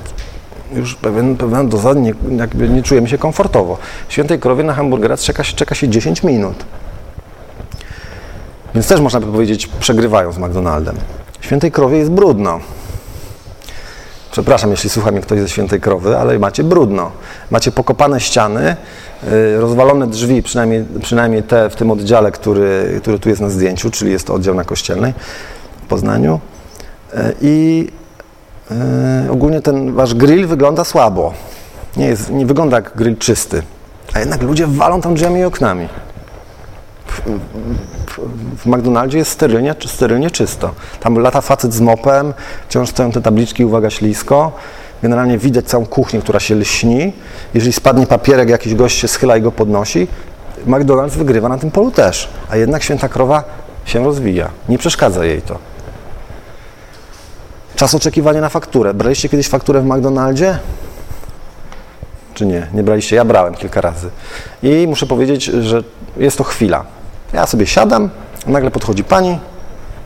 już 0.73 0.95
pewien, 0.95 1.37
pewna 1.37 1.65
doza, 1.65 1.93
nie, 1.93 2.13
jakby 2.37 2.69
nie 2.69 2.83
czujemy 2.83 3.09
się 3.09 3.19
komfortowo. 3.19 3.79
W 4.09 4.13
Świętej 4.13 4.39
Krowie 4.39 4.65
na 4.65 4.75
hamburgera 4.75 5.17
czeka 5.17 5.45
się, 5.45 5.57
czeka 5.57 5.75
się 5.75 5.89
10 5.89 6.23
minut. 6.23 6.65
Więc 8.75 8.89
też 8.89 9.01
można 9.01 9.21
by 9.21 9.27
powiedzieć, 9.27 9.67
przegrywają 9.67 10.33
z 10.33 10.39
McDonaldem. 10.39 10.97
Świętej 11.41 11.73
Krowie 11.73 11.99
jest 11.99 12.11
brudno. 12.11 12.61
Przepraszam, 14.31 14.71
jeśli 14.71 14.91
słucha 14.91 15.11
mnie 15.11 15.21
ktoś 15.21 15.41
ze 15.41 15.49
Świętej 15.49 15.81
Krowy, 15.81 16.19
ale 16.19 16.39
macie 16.39 16.65
brudno. 16.65 17.11
Macie 17.51 17.73
pokopane 17.73 18.21
ściany, 18.21 18.77
y, 19.33 19.61
rozwalone 19.61 20.07
drzwi, 20.07 20.43
przynajmniej, 20.43 20.85
przynajmniej 21.03 21.43
te 21.43 21.71
w 21.71 21.77
tym 21.77 21.91
oddziale, 21.91 22.33
który, 22.33 22.99
który 23.03 23.19
tu 23.19 23.29
jest 23.29 23.41
na 23.41 23.51
zdjęciu, 23.51 23.91
czyli 23.91 24.13
jest 24.13 24.27
to 24.27 24.35
oddział 24.35 24.55
na 24.55 24.65
Kościelnej 24.65 25.15
w 25.83 25.87
Poznaniu. 25.87 26.41
Y, 27.15 27.35
I 27.41 27.89
y, 29.27 29.31
ogólnie 29.31 29.61
ten 29.61 29.95
wasz 29.95 30.15
grill 30.15 30.47
wygląda 30.47 30.85
słabo. 30.85 31.35
Nie, 31.97 32.07
jest, 32.07 32.31
nie 32.31 32.47
wygląda 32.47 32.77
jak 32.77 32.97
grill 32.97 33.17
czysty. 33.17 33.63
A 34.15 34.19
jednak 34.19 34.43
ludzie 34.43 34.67
walą 34.67 35.01
tam 35.01 35.15
drzwiami 35.15 35.41
i 35.41 35.45
oknami. 35.45 35.89
W, 38.57 38.67
McDonaldzie 38.67 39.19
jest 39.19 39.31
sterylnie, 39.31 39.75
sterylnie 39.87 40.31
czysto. 40.31 40.75
Tam 41.01 41.19
lata 41.19 41.41
facet 41.41 41.75
z 41.75 41.81
mopem, 41.81 42.35
wciąż 42.69 42.89
stoją 42.89 43.13
te 43.13 43.23
tabliczki, 43.23 43.65
uwaga, 43.65 43.91
ślisko. 43.91 44.53
Generalnie 45.03 45.39
widać 45.39 45.67
całą 45.67 45.87
kuchnię, 45.87 46.21
która 46.21 46.41
się 46.41 46.55
lśni. 46.55 47.13
Jeżeli 47.55 47.73
spadnie 47.73 48.07
papierek, 48.07 48.49
jakiś 48.49 48.75
gość 48.75 48.99
się 48.99 49.09
schyla 49.09 49.37
i 49.37 49.43
go 49.43 49.53
podnosi, 49.53 50.09
McDonald's 50.67 51.11
wygrywa 51.11 51.49
na 51.49 51.59
tym 51.59 51.71
polu 51.71 51.91
też. 51.91 52.29
A 52.51 52.57
jednak 52.57 52.83
święta 52.83 53.09
krowa 53.09 53.45
się 53.85 54.05
rozwija. 54.05 54.51
Nie 54.69 54.79
przeszkadza 54.79 55.25
jej 55.25 55.43
to. 55.43 55.59
Czas 57.77 57.95
oczekiwania 57.95 58.41
na 58.41 58.49
fakturę. 58.49 58.95
Braliście 58.95 59.29
kiedyś 59.29 59.49
fakturę 59.49 59.81
w 59.81 59.85
McDonaldzie? 59.85 60.59
Czy 62.35 62.47
nie? 62.47 62.67
Nie 62.75 62.83
braliście? 62.83 63.17
Ja 63.17 63.25
brałem 63.25 63.55
kilka 63.55 63.81
razy. 63.81 64.11
I 64.63 64.87
muszę 64.89 65.07
powiedzieć, 65.07 65.45
że 65.45 65.83
jest 66.17 66.39
to 66.39 66.45
chwila. 66.45 66.85
Ja 67.33 67.47
sobie 67.47 67.67
siadam, 67.67 68.11
nagle 68.47 68.71
podchodzi 68.71 69.05
pani, 69.05 69.39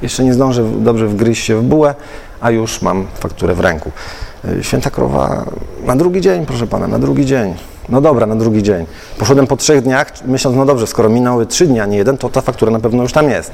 jeszcze 0.02 0.24
nie 0.24 0.34
zdążę 0.34 0.64
dobrze 0.78 1.06
wgryźć 1.06 1.44
się 1.44 1.56
w 1.56 1.62
bułę, 1.62 1.94
a 2.40 2.50
już 2.50 2.82
mam 2.82 3.06
fakturę 3.20 3.54
w 3.54 3.60
ręku. 3.60 3.90
Y, 4.44 4.64
Święta 4.64 4.90
krowa 4.90 5.44
na 5.84 5.96
drugi 5.96 6.20
dzień, 6.20 6.46
proszę 6.46 6.66
pana, 6.66 6.88
na 6.88 6.98
drugi 6.98 7.26
dzień. 7.26 7.54
No 7.88 8.00
dobra, 8.00 8.26
na 8.26 8.36
drugi 8.36 8.62
dzień. 8.62 8.86
Poszedłem 9.18 9.46
po 9.46 9.56
trzech 9.56 9.82
dniach, 9.82 10.12
myśląc, 10.24 10.56
no 10.56 10.66
dobrze, 10.66 10.86
skoro 10.86 11.08
minęły 11.08 11.46
trzy 11.46 11.66
dni, 11.66 11.80
a 11.80 11.86
nie 11.86 11.96
jeden, 11.96 12.18
to 12.18 12.28
ta 12.28 12.40
faktura 12.40 12.72
na 12.72 12.80
pewno 12.80 13.02
już 13.02 13.12
tam 13.12 13.30
jest. 13.30 13.52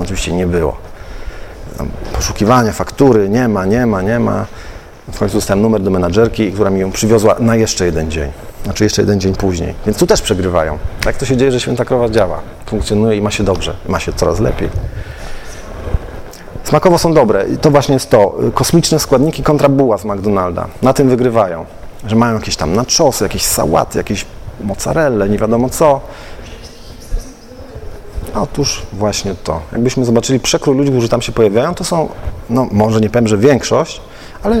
Oczywiście 0.00 0.32
nie 0.32 0.46
było. 0.46 0.76
Poszukiwania 2.12 2.72
faktury, 2.72 3.28
nie 3.28 3.48
ma, 3.48 3.64
nie 3.64 3.86
ma, 3.86 4.02
nie 4.02 4.18
ma. 4.18 4.46
W 5.12 5.18
końcu 5.18 5.34
dostałem 5.34 5.62
numer 5.62 5.80
do 5.80 5.90
menadżerki, 5.90 6.52
która 6.52 6.70
mi 6.70 6.80
ją 6.80 6.92
przywiozła 6.92 7.36
na 7.38 7.56
jeszcze 7.56 7.86
jeden 7.86 8.10
dzień. 8.10 8.30
Znaczy 8.64 8.84
jeszcze 8.84 9.02
jeden 9.02 9.20
dzień 9.20 9.34
później. 9.34 9.74
Więc 9.86 9.98
tu 9.98 10.06
też 10.06 10.22
przegrywają. 10.22 10.78
Tak 11.04 11.16
to 11.16 11.26
się 11.26 11.36
dzieje, 11.36 11.52
że 11.52 11.60
Święta 11.60 11.84
Krowa 11.84 12.08
działa, 12.08 12.40
funkcjonuje 12.66 13.16
i 13.16 13.22
ma 13.22 13.30
się 13.30 13.44
dobrze, 13.44 13.76
ma 13.88 14.00
się 14.00 14.12
coraz 14.12 14.40
lepiej. 14.40 14.68
Smakowo 16.64 16.98
są 16.98 17.14
dobre. 17.14 17.48
I 17.48 17.58
to 17.58 17.70
właśnie 17.70 17.94
jest 17.94 18.10
to. 18.10 18.34
Kosmiczne 18.54 18.98
składniki 18.98 19.42
kontra 19.42 19.68
buła 19.68 19.98
z 19.98 20.04
McDonalda. 20.04 20.66
Na 20.82 20.92
tym 20.92 21.08
wygrywają. 21.08 21.64
Że 22.06 22.16
mają 22.16 22.34
jakieś 22.34 22.56
tam 22.56 22.74
naczosy, 22.74 23.24
jakieś 23.24 23.42
sałaty, 23.42 23.98
jakieś 23.98 24.26
mozzarelle, 24.60 25.28
nie 25.28 25.38
wiadomo 25.38 25.68
co. 25.68 26.00
Otóż 28.34 28.82
właśnie 28.92 29.34
to. 29.34 29.60
Jakbyśmy 29.72 30.04
zobaczyli 30.04 30.40
przekrój 30.40 30.76
ludzi, 30.76 30.90
którzy 30.90 31.08
tam 31.08 31.22
się 31.22 31.32
pojawiają, 31.32 31.74
to 31.74 31.84
są, 31.84 32.08
no 32.50 32.68
może 32.72 33.00
nie 33.00 33.10
powiem, 33.10 33.28
że 33.28 33.38
większość, 33.38 34.00
ale 34.42 34.56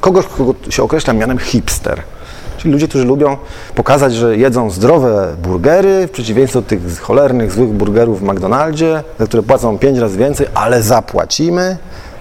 kogoś, 0.00 0.26
kogo 0.26 0.54
się 0.70 0.82
określa 0.82 1.12
mianem 1.12 1.38
hipster. 1.38 2.02
Czyli 2.58 2.72
ludzie, 2.72 2.88
którzy 2.88 3.04
lubią 3.04 3.36
pokazać, 3.74 4.14
że 4.14 4.36
jedzą 4.36 4.70
zdrowe 4.70 5.34
burgery, 5.42 6.06
w 6.06 6.10
przeciwieństwie 6.10 6.60
do 6.60 6.66
tych 6.66 7.00
cholernych, 7.00 7.52
złych 7.52 7.68
burgerów 7.68 8.20
w 8.20 8.22
McDonaldzie, 8.22 9.02
za 9.18 9.26
które 9.26 9.42
płacą 9.42 9.78
pięć 9.78 9.98
razy 9.98 10.18
więcej, 10.18 10.46
ale 10.54 10.82
zapłacimy, 10.82 11.76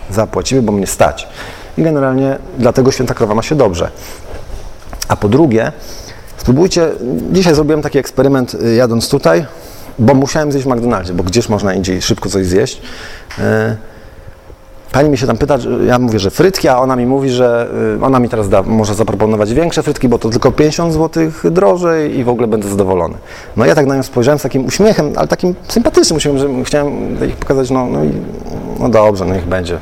zapłacimy, 0.10 0.62
bo 0.62 0.72
mnie 0.72 0.88
stać. 0.88 1.28
I 1.78 1.84
generalnie 1.84 2.38
dlatego 2.58 2.92
święta 2.92 3.14
krowa 3.14 3.36
ma 3.36 3.42
się 3.42 3.56
dobrze. 3.56 3.92
A 5.08 5.16
po 5.16 5.30
drugie, 5.30 5.72
spróbujcie, 6.38 6.90
dzisiaj 7.32 7.56
zrobiłem 7.56 7.82
taki 7.82 7.98
eksperyment 7.98 8.54
y, 8.54 8.76
jadąc 8.76 9.10
tutaj, 9.10 9.46
bo 10.00 10.14
musiałem 10.14 10.52
zjeść 10.52 10.68
w 10.68 10.70
McDonaldzie, 10.70 11.14
bo 11.14 11.24
gdzież 11.24 11.50
można 11.50 11.74
indziej 11.74 12.02
szybko 12.02 12.30
coś 12.30 12.46
zjeść. 12.46 12.82
Pani 14.92 15.10
mi 15.10 15.18
się 15.18 15.28
tam 15.28 15.38
pyta, 15.38 15.58
ja 15.86 16.00
mówię, 16.00 16.20
że 16.20 16.32
frytki, 16.32 16.68
a 16.68 16.80
ona 16.80 16.96
mi 16.96 17.06
mówi, 17.06 17.30
że 17.30 17.68
y, 18.00 18.06
ona 18.06 18.20
mi 18.20 18.30
teraz 18.30 18.50
da, 18.50 18.64
może 18.64 18.96
zaproponować 18.96 19.54
większe 19.54 19.84
frytki, 19.84 20.10
bo 20.10 20.20
to 20.20 20.30
tylko 20.30 20.52
50 20.52 20.94
zł 20.94 21.32
drożej 21.44 22.18
i 22.18 22.24
w 22.24 22.30
ogóle 22.30 22.48
będę 22.48 22.70
zadowolony. 22.70 23.16
No 23.58 23.66
ja 23.66 23.76
tak 23.76 23.86
na 23.86 23.96
nią 23.96 24.04
spojrzałem 24.04 24.40
z 24.40 24.42
takim 24.42 24.66
uśmiechem, 24.66 25.14
ale 25.16 25.28
takim 25.28 25.56
sympatycznym 25.68 26.18
uśmiechem, 26.18 26.40
że 26.40 26.64
chciałem 26.64 26.90
ich 27.28 27.36
pokazać, 27.36 27.70
no, 27.70 27.86
no, 27.86 28.04
i, 28.04 28.12
no 28.80 28.90
dobrze, 28.90 29.26
no 29.26 29.34
niech 29.34 29.46
będzie. 29.46 29.78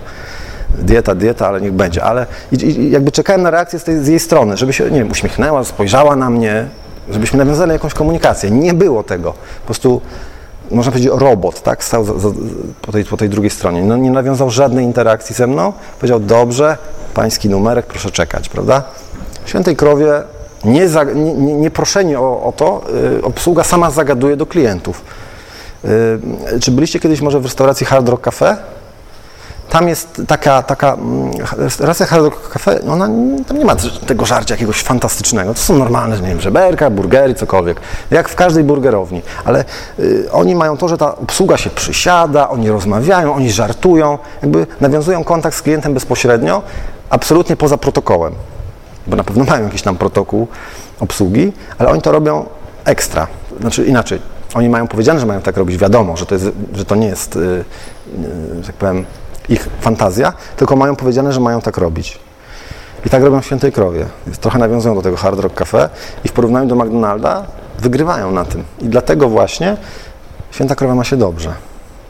Dieta, 0.80 1.16
dieta, 1.16 1.48
ale 1.48 1.62
niech 1.62 1.74
będzie. 1.74 2.04
Ale 2.04 2.26
i, 2.52 2.56
i 2.56 2.92
jakby 2.92 3.12
czekałem 3.12 3.42
na 3.42 3.52
reakcję 3.52 3.80
z, 3.80 3.84
tej, 3.84 4.04
z 4.04 4.08
jej 4.08 4.20
strony, 4.20 4.58
żeby 4.58 4.74
się, 4.74 4.84
nie 4.84 5.00
wiem, 5.00 5.12
uśmiechnęła, 5.12 5.64
spojrzała 5.64 6.16
na 6.16 6.30
mnie, 6.30 6.68
żebyśmy 7.10 7.38
nawiązali 7.38 7.72
jakąś 7.72 7.94
komunikację. 7.94 8.52
Nie 8.52 8.74
było 8.74 9.04
tego. 9.04 9.32
Po 9.32 9.66
prostu 9.66 10.02
można 10.72 10.92
powiedzieć, 10.92 11.12
robot, 11.16 11.62
tak? 11.62 11.84
Stał 11.84 12.06
za, 12.06 12.20
za, 12.20 12.30
po, 12.82 12.92
tej, 12.92 13.06
po 13.06 13.18
tej 13.18 13.30
drugiej 13.30 13.50
stronie. 13.50 13.84
No, 13.84 13.98
nie 13.98 14.12
nawiązał 14.12 14.50
żadnej 14.50 14.86
interakcji 14.86 15.36
ze 15.36 15.48
mną. 15.48 15.74
Powiedział, 16.00 16.20
dobrze, 16.20 16.78
pański 17.14 17.50
numerek, 17.50 17.86
proszę 17.86 18.12
czekać, 18.12 18.50
prawda? 18.50 18.84
Świętej 19.46 19.76
Krowie 19.76 20.22
nie, 20.64 20.90
za, 20.90 21.04
nie, 21.04 21.34
nie, 21.34 21.54
nie 21.54 21.72
proszenie 21.72 22.20
o, 22.20 22.44
o 22.44 22.52
to, 22.52 22.82
y, 23.20 23.24
obsługa 23.24 23.64
sama 23.64 23.92
zagaduje 23.92 24.38
do 24.38 24.46
klientów. 24.46 25.02
Y, 25.86 26.60
czy 26.60 26.72
byliście 26.72 27.00
kiedyś 27.00 27.22
może 27.22 27.40
w 27.40 27.44
restauracji 27.44 27.86
Hard 27.86 28.10
Rock 28.10 28.24
Cafe? 28.24 28.58
Tam 29.70 29.88
jest 29.88 30.22
taka, 30.28 30.64
taka 30.64 30.94
mm, 30.94 31.32
restauracja 31.58 32.06
Hard 32.06 32.50
Cafe, 32.50 32.82
ona, 32.82 33.10
tam 33.48 33.58
nie 33.58 33.66
ma 33.66 33.76
tego 34.08 34.26
żarcia 34.26 34.54
jakiegoś 34.54 34.84
fantastycznego. 34.84 35.54
To 35.54 35.60
są 35.60 35.78
normalne, 35.78 36.22
nie 36.22 36.28
wiem, 36.28 36.42
żeberka, 36.42 36.90
burgery, 36.90 37.36
cokolwiek. 37.36 37.82
Jak 38.12 38.30
w 38.30 38.36
każdej 38.36 38.64
burgerowni. 38.64 39.22
Ale 39.46 39.66
y, 40.00 40.28
oni 40.32 40.56
mają 40.56 40.78
to, 40.78 40.88
że 40.88 40.98
ta 40.98 41.18
obsługa 41.18 41.58
się 41.58 41.70
przysiada, 41.70 42.50
oni 42.50 42.70
rozmawiają, 42.70 43.34
oni 43.34 43.52
żartują, 43.52 44.18
jakby 44.42 44.68
nawiązują 44.82 45.24
kontakt 45.24 45.58
z 45.58 45.62
klientem 45.62 45.94
bezpośrednio, 45.94 46.62
absolutnie 47.10 47.56
poza 47.56 47.78
protokołem. 47.78 48.34
Bo 49.08 49.16
na 49.16 49.24
pewno 49.24 49.44
mają 49.44 49.64
jakiś 49.64 49.82
tam 49.82 49.98
protokół 49.98 50.48
obsługi, 51.00 51.54
ale 51.78 51.90
oni 51.90 52.02
to 52.02 52.12
robią 52.12 52.46
ekstra. 52.86 53.28
Znaczy 53.62 53.86
inaczej, 53.86 54.22
oni 54.54 54.70
mają 54.70 54.88
powiedziane, 54.88 55.20
że 55.20 55.26
mają 55.26 55.42
tak 55.42 55.58
robić, 55.58 55.78
wiadomo, 55.78 56.18
że 56.18 56.26
to, 56.26 56.36
jest, 56.36 56.46
że 56.74 56.86
to 56.86 56.96
nie 56.96 57.08
jest, 57.08 57.36
y, 57.36 57.40
y, 57.40 57.64
że 58.62 58.68
tak 58.68 58.76
powiem, 58.76 59.06
ich 59.50 59.70
fantazja, 59.82 60.34
tylko 60.58 60.76
mają 60.76 60.96
powiedziane, 60.96 61.34
że 61.34 61.40
mają 61.40 61.62
tak 61.62 61.78
robić. 61.78 62.20
I 63.06 63.10
tak 63.10 63.24
robią 63.24 63.42
w 63.42 63.46
Świętej 63.46 63.72
Krowie. 63.72 64.06
Trochę 64.42 64.60
nawiązują 64.60 64.96
do 64.96 65.02
tego 65.02 65.18
Hard 65.18 65.40
Rock 65.40 65.56
Cafe 65.56 65.90
i 66.24 66.28
w 66.28 66.32
porównaniu 66.32 66.68
do 66.68 66.76
McDonalda 66.76 67.44
wygrywają 67.80 68.32
na 68.32 68.46
tym. 68.46 68.64
I 68.80 68.86
dlatego 68.86 69.30
właśnie 69.30 69.78
Święta 70.52 70.76
Krowa 70.76 70.96
ma 70.96 71.04
się 71.04 71.18
dobrze, 71.18 71.54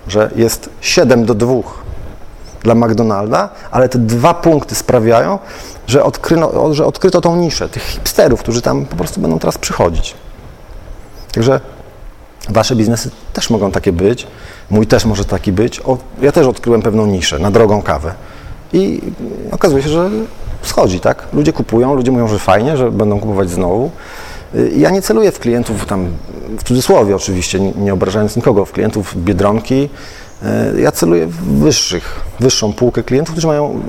że 0.07 0.31
jest 0.35 0.69
7 0.81 1.25
do 1.25 1.33
2 1.33 1.53
dla 2.63 2.75
McDonalda, 2.75 3.49
ale 3.71 3.89
te 3.89 3.99
dwa 3.99 4.33
punkty 4.33 4.75
sprawiają, 4.75 5.39
że, 5.87 6.03
że 6.71 6.85
odkryto 6.85 7.21
tą 7.21 7.35
niszę 7.35 7.69
tych 7.69 7.83
hipsterów, 7.83 8.39
którzy 8.39 8.61
tam 8.61 8.85
po 8.85 8.95
prostu 8.95 9.21
będą 9.21 9.39
teraz 9.39 9.57
przychodzić. 9.57 10.15
Także 11.33 11.59
Wasze 12.49 12.75
biznesy 12.75 13.09
też 13.33 13.49
mogą 13.49 13.71
takie 13.71 13.91
być, 13.91 14.27
mój 14.69 14.87
też 14.87 15.05
może 15.05 15.25
taki 15.25 15.51
być. 15.51 15.79
O, 15.79 15.97
ja 16.21 16.31
też 16.31 16.47
odkryłem 16.47 16.81
pewną 16.81 17.05
niszę 17.05 17.39
na 17.39 17.51
drogą 17.51 17.81
kawę. 17.81 18.13
I 18.73 19.01
okazuje 19.51 19.83
się, 19.83 19.89
że 19.89 20.09
schodzi, 20.61 20.99
tak? 20.99 21.27
Ludzie 21.33 21.53
kupują, 21.53 21.95
ludzie 21.95 22.11
mówią, 22.11 22.27
że 22.27 22.39
fajnie, 22.39 22.77
że 22.77 22.91
będą 22.91 23.19
kupować 23.19 23.49
znowu. 23.49 23.91
Y, 24.55 24.71
Ja 24.77 24.89
nie 24.89 25.01
celuję 25.01 25.31
w 25.31 25.39
klientów, 25.39 25.85
tam 25.85 26.07
w 26.59 26.63
cudzysłowie 26.63 27.15
oczywiście, 27.15 27.59
nie- 27.59 27.93
obrażając 27.93 28.35
nikogo, 28.35 28.65
w 28.65 28.71
klientów 28.71 29.13
Biedronki. 29.23 29.89
Y, 30.75 30.81
Ja 30.81 30.91
celuję 30.91 31.27
w 31.27 31.35
wyższych, 31.59 32.21
wyższą 32.39 32.73
półkę 32.73 33.03
klientów, 33.03 33.31
którzy 33.33 33.47
mają 33.47 33.81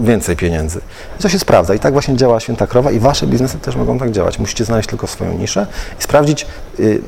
więcej 0.00 0.36
pieniędzy. 0.36 0.80
I 1.20 1.22
to 1.22 1.28
się 1.28 1.38
sprawdza. 1.38 1.74
I 1.74 1.78
tak 1.78 1.92
właśnie 1.92 2.16
działa 2.16 2.40
Święta 2.40 2.66
Krowa 2.66 2.90
i 2.90 2.98
Wasze 2.98 3.26
biznesy 3.26 3.58
też 3.58 3.76
mogą 3.76 3.98
tak 3.98 4.10
działać. 4.10 4.38
Musicie 4.38 4.64
znaleźć 4.64 4.88
tylko 4.88 5.06
swoją 5.06 5.32
niszę 5.38 5.66
i 6.00 6.02
sprawdzić, 6.02 6.46
y, 6.80 7.02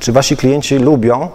czy 0.00 0.12
wasi 0.12 0.36
klienci 0.36 0.78
lubią, 0.78 1.28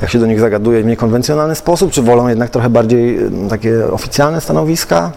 jak 0.00 0.10
się 0.10 0.18
do 0.18 0.26
nich 0.26 0.40
zagaduje 0.40 0.82
w 0.82 0.86
niekonwencjonalny 0.86 1.54
sposób, 1.54 1.92
czy 1.92 2.02
wolą 2.02 2.28
jednak 2.28 2.50
trochę 2.50 2.70
bardziej 2.70 3.18
y, 3.18 3.30
takie 3.50 3.86
oficjalne 3.92 4.40
stanowiska? 4.40 5.12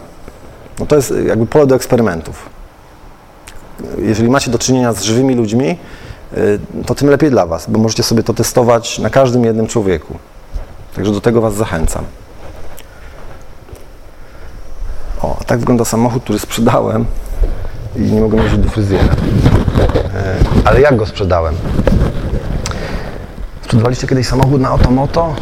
No 0.78 0.86
to 0.86 0.96
jest 0.96 1.14
jakby 1.26 1.46
pole 1.46 1.66
do 1.66 1.74
eksperymentów. 1.74 2.48
Jeżeli 3.98 4.30
macie 4.30 4.50
do 4.50 4.58
czynienia 4.58 4.92
z 4.92 5.02
żywymi 5.02 5.34
ludźmi, 5.34 5.76
y, 6.36 6.60
to 6.86 6.94
tym 6.94 7.10
lepiej 7.10 7.30
dla 7.30 7.46
Was, 7.46 7.66
bo 7.70 7.78
możecie 7.78 8.02
sobie 8.02 8.22
to 8.22 8.34
testować 8.34 8.98
na 8.98 9.10
każdym 9.10 9.44
jednym 9.44 9.66
człowieku. 9.66 10.14
Także 10.96 11.12
do 11.12 11.20
tego 11.20 11.40
Was 11.40 11.54
zachęcam. 11.54 12.04
O, 15.22 15.36
tak 15.46 15.58
wygląda 15.58 15.84
samochód, 15.84 16.22
który 16.22 16.38
sprzedałem 16.38 17.04
i 17.96 18.00
nie 18.00 18.20
mogłem 18.20 18.42
jeździć 18.42 18.60
do 18.60 18.68
fryzjera. 18.68 19.04
E, 19.04 20.36
Ale 20.64 20.80
jak 20.80 20.96
go 20.96 21.06
sprzedałem? 21.06 21.54
Sprzedawaliście 23.70 24.06
kiedyś 24.06 24.26
samochód 24.26 24.60
na 24.60 24.68
Automoto? 24.68 25.34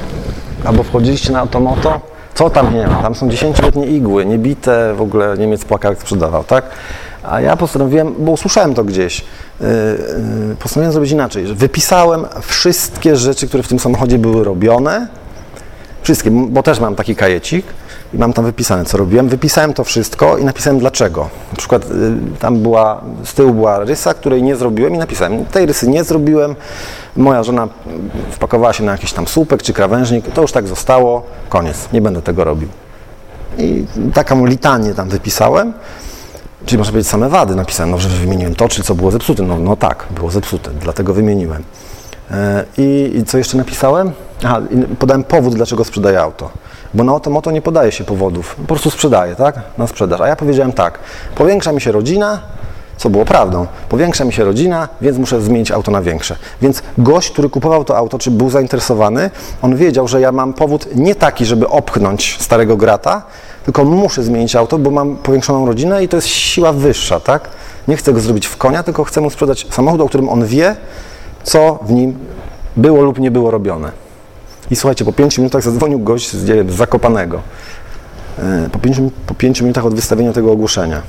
Albo 0.64 0.82
wchodziliście 0.82 1.32
na 1.32 1.40
Automoto? 1.40 2.00
Co 2.34 2.50
tam 2.50 2.74
nie 2.74 2.86
ma? 2.86 3.02
Tam 3.02 3.14
są 3.14 3.30
dziesięcioletnie 3.30 3.86
igły, 3.86 4.26
niebite, 4.26 4.94
w 4.94 5.00
ogóle 5.00 5.38
Niemiec 5.38 5.64
płakał 5.64 5.92
jak 5.92 6.00
sprzedawał, 6.00 6.44
tak? 6.44 6.64
A 7.22 7.40
ja 7.40 7.56
postanowiłem, 7.56 8.14
bo 8.18 8.32
usłyszałem 8.32 8.74
to 8.74 8.84
gdzieś, 8.84 9.24
yy, 9.60 9.66
yy, 10.48 10.56
postanowiłem 10.58 10.92
zrobić 10.92 11.10
inaczej. 11.10 11.46
że 11.46 11.54
Wypisałem 11.54 12.26
wszystkie 12.42 13.16
rzeczy, 13.16 13.48
które 13.48 13.62
w 13.62 13.68
tym 13.68 13.78
samochodzie 13.78 14.18
były 14.18 14.44
robione, 14.44 15.08
wszystkie, 16.02 16.30
bo 16.30 16.62
też 16.62 16.80
mam 16.80 16.94
taki 16.94 17.16
kajecik 17.16 17.66
i 18.14 18.18
mam 18.18 18.32
tam 18.32 18.44
wypisane, 18.44 18.84
co 18.84 18.98
robiłem. 18.98 19.28
Wypisałem 19.28 19.74
to 19.74 19.84
wszystko 19.84 20.38
i 20.38 20.44
napisałem 20.44 20.78
dlaczego. 20.78 21.28
Na 21.52 21.56
przykład 21.56 21.90
y, 21.90 22.38
tam 22.38 22.58
była, 22.58 23.00
z 23.24 23.34
tyłu 23.34 23.54
była 23.54 23.78
rysa, 23.78 24.14
której 24.14 24.42
nie 24.42 24.56
zrobiłem 24.56 24.94
i 24.94 24.98
napisałem, 24.98 25.44
tej 25.44 25.66
rysy 25.66 25.88
nie 25.88 26.04
zrobiłem, 26.04 26.56
moja 27.16 27.42
żona 27.42 27.68
wpakowała 28.30 28.72
się 28.72 28.84
na 28.84 28.92
jakiś 28.92 29.12
tam 29.12 29.26
słupek 29.26 29.62
czy 29.62 29.72
krawężnik, 29.72 30.24
to 30.34 30.42
już 30.42 30.52
tak 30.52 30.66
zostało, 30.66 31.22
koniec, 31.48 31.88
nie 31.92 32.00
będę 32.00 32.22
tego 32.22 32.44
robił. 32.44 32.68
I 33.58 33.86
taką 34.14 34.46
litanię 34.46 34.94
tam 34.94 35.08
wypisałem, 35.08 35.72
czyli 36.66 36.78
można 36.78 36.92
powiedzieć 36.92 37.10
same 37.10 37.28
wady 37.28 37.56
napisałem, 37.56 37.90
no, 37.90 37.98
że 37.98 38.08
wymieniłem 38.08 38.54
to, 38.54 38.68
czy 38.68 38.82
co 38.82 38.94
było 38.94 39.10
zepsute. 39.10 39.42
No, 39.42 39.58
no 39.58 39.76
tak, 39.76 40.06
było 40.10 40.30
zepsute, 40.30 40.70
dlatego 40.70 41.14
wymieniłem. 41.14 41.62
E, 42.30 42.64
I, 42.78 43.12
I 43.16 43.24
co 43.24 43.38
jeszcze 43.38 43.56
napisałem? 43.56 44.12
Aha, 44.44 44.60
podałem 44.98 45.24
powód, 45.24 45.54
dlaczego 45.54 45.84
sprzedaję 45.84 46.20
auto. 46.20 46.50
Bo 46.94 47.04
na 47.04 47.12
automoto 47.12 47.50
nie 47.50 47.62
podaje 47.62 47.92
się 47.92 48.04
powodów, 48.04 48.54
po 48.56 48.62
prostu 48.62 48.90
sprzedaję, 48.90 49.34
tak? 49.34 49.60
Na 49.78 49.86
sprzedaż. 49.86 50.20
A 50.20 50.28
ja 50.28 50.36
powiedziałem 50.36 50.72
tak, 50.72 50.98
powiększa 51.34 51.72
mi 51.72 51.80
się 51.80 51.92
rodzina, 51.92 52.40
co 52.98 53.10
było 53.10 53.24
prawdą. 53.24 53.66
Powiększa 53.88 54.24
mi 54.24 54.32
się 54.32 54.44
rodzina, 54.44 54.88
więc 55.00 55.18
muszę 55.18 55.40
zmienić 55.40 55.70
auto 55.70 55.90
na 55.90 56.02
większe. 56.02 56.36
Więc 56.62 56.82
gość, 56.98 57.30
który 57.30 57.50
kupował 57.50 57.84
to 57.84 57.96
auto, 57.96 58.18
czy 58.18 58.30
był 58.30 58.50
zainteresowany, 58.50 59.30
on 59.62 59.76
wiedział, 59.76 60.08
że 60.08 60.20
ja 60.20 60.32
mam 60.32 60.54
powód 60.54 60.88
nie 60.94 61.14
taki, 61.14 61.46
żeby 61.46 61.68
opchnąć 61.68 62.36
starego 62.40 62.76
grata, 62.76 63.22
tylko 63.64 63.84
muszę 63.84 64.22
zmienić 64.22 64.56
auto, 64.56 64.78
bo 64.78 64.90
mam 64.90 65.16
powiększoną 65.16 65.66
rodzinę 65.66 66.04
i 66.04 66.08
to 66.08 66.16
jest 66.16 66.28
siła 66.28 66.72
wyższa, 66.72 67.20
tak? 67.20 67.48
Nie 67.88 67.96
chcę 67.96 68.12
go 68.12 68.20
zrobić 68.20 68.46
w 68.46 68.56
konia, 68.56 68.82
tylko 68.82 69.04
chcę 69.04 69.20
mu 69.20 69.30
sprzedać 69.30 69.66
samochód, 69.70 70.00
o 70.00 70.08
którym 70.08 70.28
on 70.28 70.46
wie, 70.46 70.76
co 71.42 71.78
w 71.82 71.92
nim 71.92 72.18
było 72.76 73.02
lub 73.02 73.18
nie 73.18 73.30
było 73.30 73.50
robione. 73.50 74.07
I 74.70 74.76
słuchajcie, 74.76 75.04
po 75.04 75.12
pięciu 75.12 75.40
minutach 75.42 75.62
zadzwonił 75.62 75.98
gość 75.98 76.32
z, 76.32 76.70
Zakopanego. 76.70 77.42
E, 78.38 78.68
Po 78.72 78.78
pięciu, 78.78 79.10
po 79.26 79.34
pięciu 79.34 79.64
minutach 79.64 79.86
od 79.86 79.94
wystawienia 79.94 80.32
tego 80.32 80.52
ogłoszenia. 80.52 81.02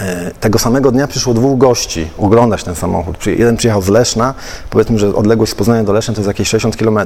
E, 0.00 0.30
Tego 0.40 0.58
samego 0.58 0.90
dnia 0.92 1.06
przyszło 1.06 1.34
dwóch 1.34 1.58
gości 1.58 2.10
oglądać 2.18 2.64
ten 2.64 2.74
samochód. 2.74 3.26
Jeden 3.26 3.56
przyjechał 3.56 3.82
z 3.82 3.88
Leszna, 3.88 4.34
powiedzmy, 4.70 4.98
że 4.98 5.14
odległość 5.14 5.52
z 5.52 5.54
Poznania 5.54 5.84
do 5.84 5.92
Leszna 5.92 6.14
to 6.14 6.20
jest 6.20 6.28
jakieś 6.28 6.48
60 6.48 6.76
km. 6.76 6.98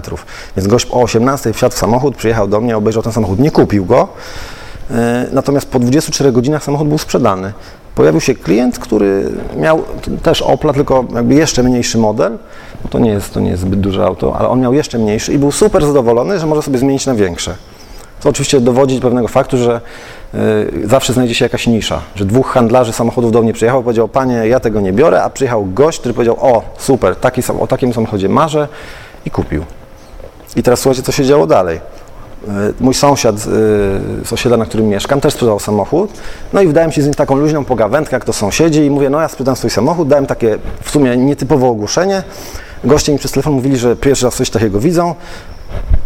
Więc 0.57 0.69
gość 0.69 0.87
o 0.91 1.03
18 1.03 1.53
wsiadł 1.53 1.75
w 1.75 1.79
samochód, 1.79 2.17
przyjechał 2.17 2.49
do 2.49 2.61
mnie, 2.61 2.77
obejrzał 2.77 3.03
ten 3.03 3.13
samochód, 3.13 3.39
nie 3.39 3.51
kupił 3.51 3.85
go. 3.85 4.09
E, 4.91 5.27
Natomiast 5.33 5.67
po 5.67 5.79
24 5.79 6.33
godzinach 6.33 6.65
samochód 6.65 6.89
był 6.89 6.99
sprzedany. 6.99 7.53
Pojawił 7.95 8.21
się 8.21 8.35
klient, 8.35 8.79
który 8.79 9.33
miał 9.57 9.83
też 10.23 10.43
Opla, 10.43 10.73
tylko 10.73 11.05
jakby 11.15 11.35
jeszcze 11.35 11.63
mniejszy 11.63 11.99
model, 11.99 12.39
bo 12.83 12.89
to 12.89 12.99
nie 12.99 13.11
jest, 13.11 13.35
to 13.35 13.41
nie 13.41 13.51
jest 13.51 13.63
zbyt 13.63 13.81
duże 13.81 14.05
auto, 14.05 14.37
ale 14.37 14.49
on 14.49 14.61
miał 14.61 14.75
jeszcze 14.75 14.99
mniejszy 14.99 15.33
i 15.33 15.39
był 15.39 15.53
super 15.53 15.87
zadowolony, 15.87 16.39
że 16.39 16.47
może 16.47 16.63
sobie 16.63 16.79
zmienić 16.79 17.07
na 17.07 17.15
większe. 17.15 17.55
To 18.23 18.29
oczywiście 18.29 18.61
dowodzi 18.61 19.01
pewnego 19.01 19.29
faktu, 19.29 19.57
że 19.57 19.81
y, 20.35 20.89
zawsze 20.89 21.13
znajdzie 21.13 21.35
się 21.35 21.45
jakaś 21.45 21.67
nisza, 21.67 22.01
że 22.15 22.25
dwóch 22.25 22.47
handlarzy 22.47 22.93
samochodów 22.93 23.33
do 23.33 23.43
mnie 23.43 23.53
przyjechało 23.53 23.81
i 23.81 23.85
powiedział, 23.85 24.09
panie, 24.09 24.35
ja 24.49 24.61
tego 24.61 24.81
nie 24.81 24.93
biorę, 24.93 25.23
a 25.23 25.31
przyjechał 25.31 25.67
gość, 25.67 25.99
który 25.99 26.15
powiedział, 26.15 26.37
o, 26.41 26.63
super, 26.79 27.17
taki, 27.17 27.43
o 27.61 27.67
takim 27.67 27.93
samochodzie 27.93 28.29
marzę 28.29 28.69
i 29.27 29.31
kupił. 29.31 29.65
I 30.57 30.63
teraz 30.63 30.81
słuchajcie, 30.81 31.03
co 31.03 31.13
się 31.13 31.25
działo 31.25 31.47
dalej. 31.47 31.81
Y, 32.49 32.75
Mój 32.81 32.95
sąsiad 32.95 33.37
y, 33.37 33.41
z 34.25 34.33
osiedla, 34.33 34.57
na 34.57 34.65
którym 34.65 34.89
mieszkam, 34.89 35.21
też 35.21 35.35
sprzedał 35.35 35.61
samochód. 35.61 36.11
No 36.53 36.63
i 36.63 36.69
wdałem 36.69 36.93
się 36.93 37.03
z 37.03 37.05
nim 37.05 37.15
taką 37.15 37.37
luźną 37.37 37.65
pogawędkę, 37.65 38.17
jak 38.17 38.25
to 38.25 38.33
sąsiedzi 38.33 38.81
i 38.81 38.91
mówię, 38.91 39.11
no 39.11 39.21
ja 39.21 39.29
sprzedam 39.29 39.57
swój 39.57 39.71
samochód, 39.71 40.09
dałem 40.09 40.27
takie 40.27 40.59
w 40.83 40.91
sumie 40.91 41.17
nietypowe 41.17 41.67
ogłoszenie. 41.67 42.23
Goście 42.85 43.13
mi 43.13 43.19
przez 43.19 43.33
telefon 43.33 43.53
mówili, 43.53 43.77
że 43.77 43.97
pierwszy 43.97 44.25
raz 44.25 44.37
coś 44.37 44.51
takiego 44.51 44.81
widzą. 44.81 45.15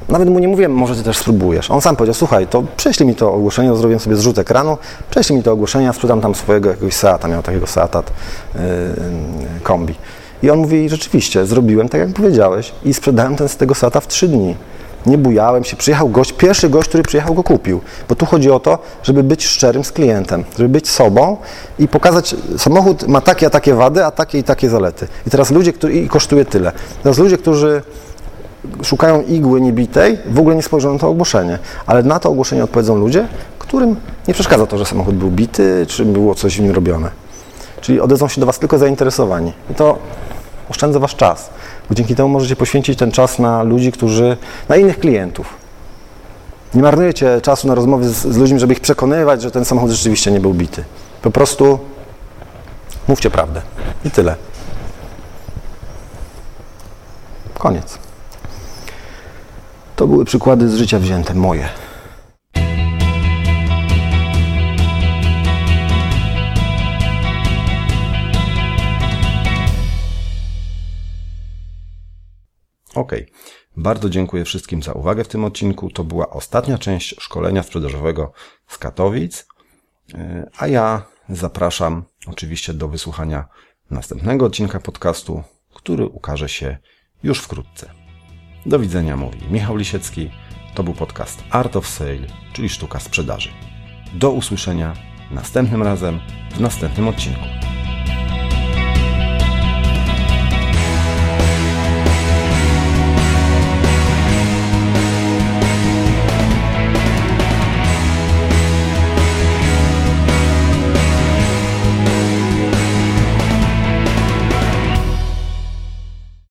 Nawet 0.08 0.28
mu 0.28 0.38
nie 0.38 0.48
mówiłem, 0.48 0.72
może 0.72 0.96
ty 0.96 1.02
też 1.02 1.18
spróbujesz. 1.18 1.70
On 1.70 1.80
sam 1.80 1.96
powiedział, 1.96 2.14
słuchaj, 2.14 2.46
to 2.46 2.62
prześlij 2.76 3.08
mi 3.08 3.14
to 3.14 3.32
ogłoszenie, 3.34 3.76
zrobiłem 3.76 4.00
sobie 4.00 4.16
zrzut 4.16 4.38
ekranu, 4.38 4.78
prześlij 5.10 5.36
mi 5.38 5.42
to 5.42 5.52
ogłoszenie, 5.52 5.84
ja 5.84 5.92
sprzedam 5.92 6.20
tam 6.20 6.34
swojego 6.34 6.70
jakiegoś 6.70 6.94
Seata, 6.94 7.28
miał 7.28 7.42
takiego 7.42 7.66
Seata 7.66 8.02
yy, 8.54 8.60
kombi. 9.62 9.94
I 10.42 10.50
on 10.50 10.58
mówi, 10.58 10.88
rzeczywiście, 10.88 11.46
zrobiłem 11.46 11.88
tak 11.88 12.00
jak 12.00 12.10
powiedziałeś 12.10 12.72
i 12.84 12.94
sprzedałem 12.94 13.36
ten 13.36 13.48
z 13.48 13.56
tego 13.56 13.74
Seata 13.74 14.00
w 14.00 14.08
trzy 14.08 14.28
dni. 14.28 14.56
Nie 15.08 15.18
bujałem 15.18 15.64
się, 15.64 15.76
przyjechał 15.76 16.08
gość, 16.08 16.32
pierwszy 16.32 16.68
gość, 16.68 16.88
który 16.88 17.02
przyjechał 17.02 17.34
go 17.34 17.42
kupił. 17.42 17.80
Bo 18.08 18.14
tu 18.14 18.26
chodzi 18.26 18.50
o 18.50 18.60
to, 18.60 18.78
żeby 19.02 19.22
być 19.22 19.46
szczerym 19.46 19.84
z 19.84 19.92
klientem, 19.92 20.44
żeby 20.58 20.68
być 20.68 20.90
sobą 20.90 21.36
i 21.78 21.88
pokazać, 21.88 22.34
samochód 22.56 23.08
ma 23.08 23.20
takie 23.20 23.46
a 23.46 23.50
takie 23.50 23.74
wady, 23.74 24.04
a 24.04 24.10
takie 24.10 24.38
i 24.38 24.44
takie 24.44 24.68
zalety. 24.68 25.08
I 25.26 25.30
teraz 25.30 25.50
ludzie, 25.50 25.72
którzy, 25.72 25.92
i 25.92 26.08
kosztuje 26.08 26.44
tyle. 26.44 26.72
Teraz 27.02 27.18
ludzie, 27.18 27.38
którzy 27.38 27.82
szukają 28.82 29.22
igły 29.22 29.60
niebitej, 29.60 30.18
w 30.26 30.38
ogóle 30.38 30.56
nie 30.56 30.62
spojrzą 30.62 30.92
na 30.92 30.98
to 30.98 31.08
ogłoszenie. 31.08 31.58
Ale 31.86 32.02
na 32.02 32.20
to 32.20 32.28
ogłoszenie 32.30 32.64
odpowiedzą 32.64 32.96
ludzie, 32.96 33.28
którym 33.68 33.96
nie 34.28 34.34
przeszkadza 34.34 34.66
to, 34.66 34.78
że 34.78 34.84
samochód 34.84 35.14
był 35.14 35.30
bity, 35.30 35.86
czy 35.88 36.04
było 36.04 36.34
coś 36.34 36.56
w 36.56 36.60
nim 36.60 36.72
robione. 36.72 37.10
Czyli 37.80 38.00
odezwą 38.00 38.28
się 38.28 38.40
do 38.40 38.46
Was 38.46 38.58
tylko 38.58 38.78
zainteresowani. 38.78 39.52
I 39.70 39.74
to 39.74 39.98
oszczędza 40.70 40.98
Wasz 40.98 41.16
czas. 41.16 41.50
Bo 41.88 41.94
dzięki 41.94 42.14
temu 42.14 42.28
możecie 42.28 42.56
poświęcić 42.56 42.98
ten 42.98 43.12
czas 43.12 43.38
na 43.38 43.62
ludzi, 43.62 43.92
którzy, 43.92 44.36
na 44.68 44.76
innych 44.76 44.98
klientów. 44.98 45.54
Nie 46.74 46.82
marnujecie 46.82 47.40
czasu 47.40 47.68
na 47.68 47.74
rozmowy 47.74 48.08
z, 48.08 48.16
z 48.16 48.36
ludźmi, 48.36 48.60
żeby 48.60 48.72
ich 48.72 48.80
przekonywać, 48.80 49.42
że 49.42 49.50
ten 49.50 49.64
samochód 49.64 49.90
rzeczywiście 49.90 50.30
nie 50.30 50.40
był 50.40 50.54
bity. 50.54 50.84
Po 51.22 51.30
prostu 51.30 51.78
mówcie 53.08 53.30
prawdę. 53.30 53.62
I 54.04 54.10
tyle. 54.10 54.36
Koniec. 57.58 57.98
To 59.96 60.06
były 60.06 60.24
przykłady 60.24 60.68
z 60.68 60.74
życia 60.74 60.98
wzięte, 60.98 61.34
moje. 61.34 61.68
Ok. 72.98 73.12
Bardzo 73.76 74.10
dziękuję 74.10 74.44
wszystkim 74.44 74.82
za 74.82 74.92
uwagę 74.92 75.24
w 75.24 75.28
tym 75.28 75.44
odcinku. 75.44 75.90
To 75.90 76.04
była 76.04 76.30
ostatnia 76.30 76.78
część 76.78 77.14
szkolenia 77.20 77.62
sprzedażowego 77.62 78.32
z 78.66 78.78
Katowic. 78.78 79.46
Yy, 80.14 80.18
A 80.58 80.66
ja 80.66 81.02
zapraszam 81.28 82.04
oczywiście 82.26 82.74
do 82.74 82.88
wysłuchania 82.88 83.48
następnego 83.90 84.46
odcinka 84.46 84.80
podcastu, 84.80 85.42
który 85.74 86.06
ukaże 86.06 86.48
się 86.48 86.78
już 87.22 87.38
wkrótce. 87.38 87.90
Do 88.66 88.78
widzenia 88.78 89.16
mówi 89.16 89.38
Michał 89.50 89.76
Lisiecki. 89.76 90.30
To 90.74 90.82
był 90.82 90.94
podcast 90.94 91.44
Art 91.50 91.76
of 91.76 91.88
Sale, 91.88 92.26
czyli 92.52 92.68
sztuka 92.68 93.00
sprzedaży. 93.00 93.50
Do 94.14 94.30
usłyszenia 94.30 94.94
następnym 95.30 95.82
razem 95.82 96.20
w 96.54 96.60
następnym 96.60 97.08
odcinku. 97.08 97.67